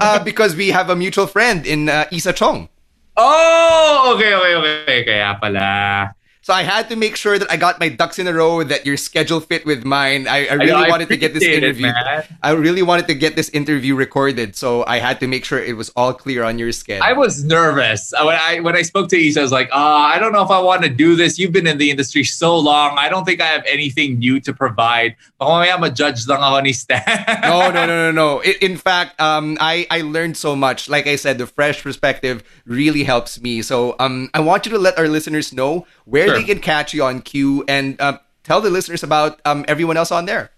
[0.00, 2.68] uh, because we have a mutual friend in uh, Isa Chong.
[3.16, 4.98] Oh, okay, okay, okay.
[5.04, 6.16] Kaya pala.
[6.42, 8.84] So I had to make sure that I got my ducks in a row, that
[8.84, 10.26] your schedule fit with mine.
[10.26, 11.86] I, I really I know, wanted I to get this interview.
[11.86, 15.62] It, I really wanted to get this interview recorded, so I had to make sure
[15.62, 17.04] it was all clear on your schedule.
[17.04, 19.38] I was nervous when I when I spoke to Isa.
[19.38, 21.38] I was like, "Ah, oh, I don't know if I want to do this.
[21.38, 22.98] You've been in the industry so long.
[22.98, 25.14] I don't think I have anything new to provide.
[25.38, 27.06] But, I'm a judge lang ako ni Stan.
[27.46, 28.42] no, no, no, no, no.
[28.42, 30.90] In fact, um, I I learned so much.
[30.90, 33.62] Like I said, the fresh perspective really helps me.
[33.62, 36.38] So um, I want you to let our listeners know where sure.
[36.38, 40.12] they can catch you on Q and uh, tell the listeners about um, everyone else
[40.12, 40.50] on there.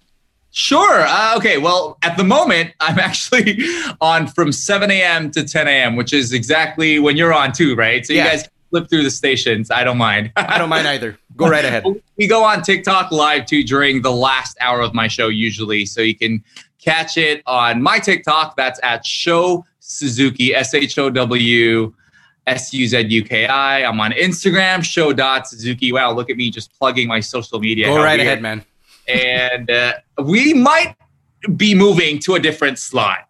[0.51, 1.01] Sure.
[1.01, 1.59] Uh, okay.
[1.59, 3.59] Well, at the moment, I'm actually
[4.01, 5.31] on from 7 a.m.
[5.33, 8.07] to 10 a.m., which is exactly when you're on too, right?
[8.07, 8.25] So yeah.
[8.25, 9.71] you guys flip through the stations.
[9.71, 10.33] I don't mind.
[10.37, 11.19] I don't mind either.
[11.37, 11.85] Go right ahead.
[12.17, 15.87] we go on TikTok live too during the last hour of my show, usually.
[15.87, 16.43] So you can
[16.81, 18.57] catch it on my TikTok.
[18.57, 21.93] That's at Show Suzuki, S H O W
[22.47, 23.85] S U Z U K I.
[23.85, 25.93] I'm on Instagram, show.suzuki.
[25.93, 27.87] Wow, look at me just plugging my social media.
[27.87, 28.65] Go right ahead, man.
[29.09, 30.97] And uh, we might
[31.57, 33.29] be moving to a different slot.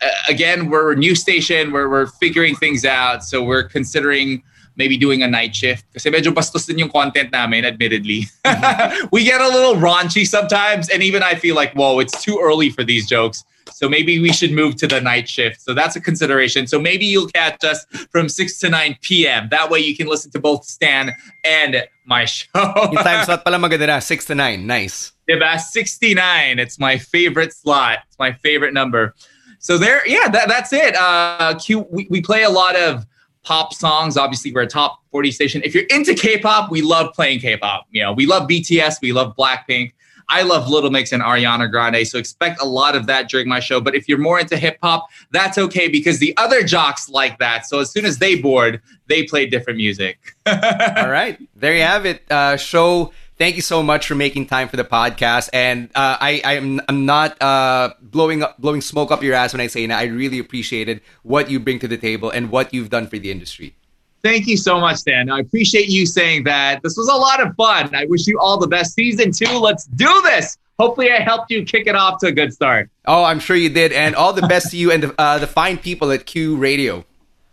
[0.00, 3.22] Uh, again, we're a new station where we're figuring things out.
[3.22, 4.42] So we're considering
[4.76, 5.84] maybe doing a night shift.
[5.92, 8.28] Kasi medyo bastos din yung content namin, admittedly.
[8.44, 9.06] Mm-hmm.
[9.12, 10.88] we get a little raunchy sometimes.
[10.88, 13.44] And even I feel like, whoa, it's too early for these jokes.
[13.72, 15.60] So maybe we should move to the night shift.
[15.60, 16.66] So that's a consideration.
[16.66, 19.48] So maybe you'll catch us from 6 to 9 p.m.
[19.50, 21.12] That way you can listen to both Stan
[21.44, 22.46] and my show.
[22.54, 24.66] yung time slot pala maganda 6 to 9.
[24.66, 25.12] Nice.
[25.28, 25.58] Diba?
[25.58, 26.58] 69.
[26.58, 28.00] It's my favorite slot.
[28.06, 29.14] It's my favorite number.
[29.60, 30.96] So there, yeah, that, that's it.
[30.96, 33.06] Uh, Q, we, we play a lot of
[33.42, 34.16] pop songs.
[34.16, 35.62] Obviously, we're a top 40 station.
[35.64, 37.86] If you're into K-pop, we love playing K-pop.
[37.90, 39.92] You know, we love BTS, we love Blackpink.
[40.30, 43.60] I love Little Mix and Ariana Grande, so expect a lot of that during my
[43.60, 43.80] Sho.
[43.80, 47.66] But if you're more into hip hop, that's okay because the other jocks like that.
[47.66, 50.18] So as soon as they board, they play different music.
[50.46, 52.22] All right, there you have it.
[52.30, 53.12] Uh, show.
[53.36, 57.06] Thank you so much for making time for the podcast, and uh, I, I'm I'm
[57.06, 59.98] not uh, blowing up blowing smoke up your ass when I say that.
[59.98, 63.30] I really appreciated what you bring to the table and what you've done for the
[63.30, 63.74] industry.
[64.22, 65.30] Thank you so much, Dan.
[65.30, 66.82] I appreciate you saying that.
[66.82, 67.94] This was a lot of fun.
[67.94, 68.94] I wish you all the best.
[68.94, 70.58] Season two, let's do this.
[70.78, 72.90] Hopefully, I helped you kick it off to a good start.
[73.06, 73.92] Oh, I'm sure you did.
[73.92, 77.04] And all the best to you and the, uh, the fine people at Q Radio.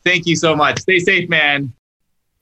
[0.03, 0.79] Thank you so much.
[0.79, 1.73] Stay safe, man.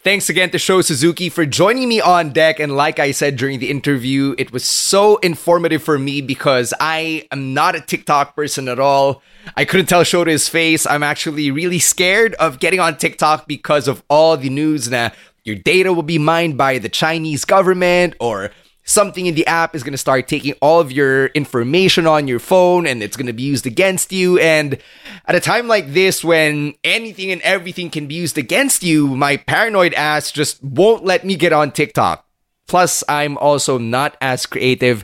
[0.06, 2.60] Thanks again to Sho Suzuki for joining me on deck.
[2.60, 7.28] And like I said during the interview, it was so informative for me because I
[7.32, 9.24] am not a TikTok person at all.
[9.58, 10.86] I couldn't tell Sho to his face.
[10.86, 15.56] I'm actually really scared of getting on TikTok because of all the news that your
[15.56, 18.52] data will be mined by the Chinese government or
[18.86, 22.40] something in the app is going to start taking all of your information on your
[22.40, 24.40] phone and it's going to be used against you.
[24.40, 24.78] And
[25.26, 29.38] at a time like this, when anything and everything can be used against you, my
[29.38, 32.26] paranoid ass just won't let me get on TikTok.
[32.68, 35.04] Plus, I'm also not as creative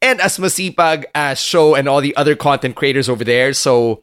[0.00, 3.52] and as masipag as Sho and all the other content creators over there.
[3.54, 4.02] So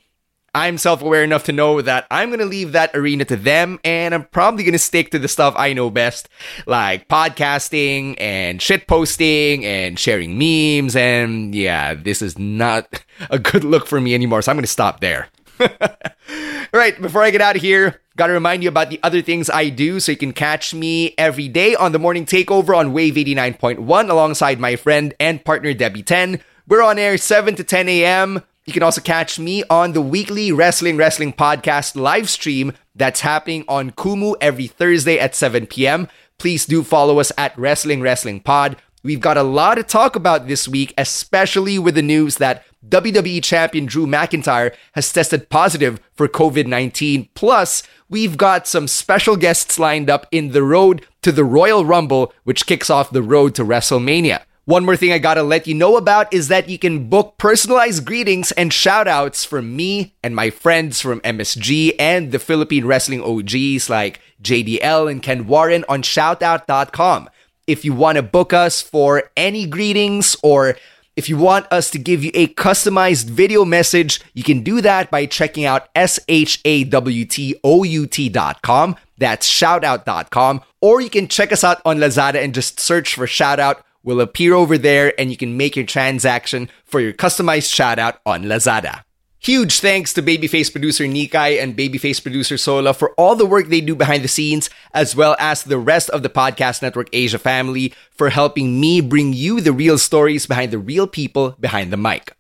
[0.54, 3.80] I'm self aware enough to know that I'm going to leave that arena to them
[3.84, 6.30] and I'm probably going to stick to the stuff I know best,
[6.66, 10.95] like podcasting and shit posting and sharing memes.
[10.95, 14.41] And yeah, this is not a good look for me anymore.
[14.41, 15.28] So I'm going to stop there.
[16.74, 19.50] right, before I get out of here, got to remind you about the other things
[19.50, 23.16] I do so you can catch me every day on the morning takeover on Wave
[23.16, 26.41] 89.1 alongside my friend and partner Debbie Then.
[26.68, 28.43] We're on air 7 to 10 a.m.
[28.70, 33.66] You can also catch me on the weekly Wrestling Wrestling Podcast live stream that's happening
[33.68, 36.08] on Kumu every Thursday at 7 p.m.
[36.38, 40.48] Please do follow us at Wrestling Wrestling Pod we've got a lot to talk about
[40.48, 46.28] this week, especially with the news that WWE Champion Drew McIntyre has tested positive for
[46.28, 47.30] COVID 19.
[47.34, 52.34] Plus, we've got some special guests lined up in the road to the Royal Rumble,
[52.44, 54.44] which kicks off the road to WrestleMania.
[54.70, 58.06] One more thing I gotta let you know about is that you can book personalized
[58.06, 63.90] greetings and shoutouts from me and my friends from MSG and the Philippine wrestling OGs
[63.90, 67.32] like JDL and Ken Warren on shoutout.com.
[67.66, 70.78] If you wanna book us for any greetings or
[71.16, 75.10] if you want us to give you a customized video message, you can do that
[75.10, 78.96] by checking out shoutout.com.
[79.18, 80.62] That's shoutout.com.
[80.80, 84.54] Or you can check us out on Lazada and just search for shoutout will appear
[84.54, 89.04] over there and you can make your transaction for your customized shoutout on Lazada.
[89.41, 93.80] Huge thanks to Babyface producer Nikai and Babyface producer Sola for all the work they
[93.80, 97.93] do behind the scenes, as well as the rest of the Podcast Network Asia family
[98.12, 102.34] for helping me bring you the real stories behind the real people behind the mic.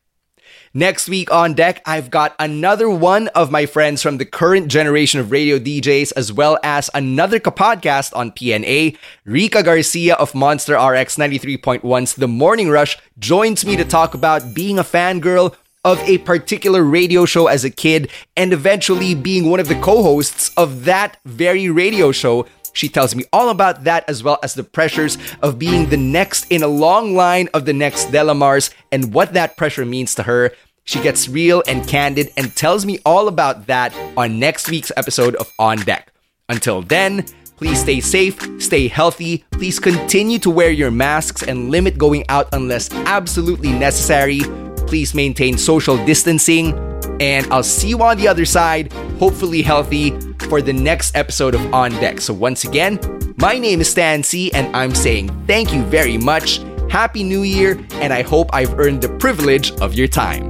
[0.73, 5.19] Next week on deck, I've got another one of my friends from the current generation
[5.19, 8.95] of radio DJs, as well as another podcast on PNA.
[9.25, 14.77] Rika Garcia of Monster RX 93.1's The Morning Rush joins me to talk about being
[14.77, 19.69] a fangirl of a particular radio show as a kid and eventually being one of
[19.69, 22.45] the co hosts of that very radio show.
[22.79, 26.49] She tells me all about that as well as the pressures of being the next
[26.49, 30.53] in a long line of the next Delamars and what that pressure means to her.
[30.85, 35.35] She gets real and candid and tells me all about that on next week's episode
[35.35, 36.13] of On Deck.
[36.47, 37.25] Until then,
[37.57, 42.47] please stay safe, stay healthy, please continue to wear your masks and limit going out
[42.53, 44.39] unless absolutely necessary.
[44.87, 46.73] Please maintain social distancing,
[47.19, 50.17] and I'll see you on the other side, hopefully healthy,
[50.49, 52.19] for the next episode of On Deck.
[52.19, 52.99] So, once again,
[53.37, 56.61] my name is Stan C, and I'm saying thank you very much.
[56.89, 60.49] Happy New Year, and I hope I've earned the privilege of your time.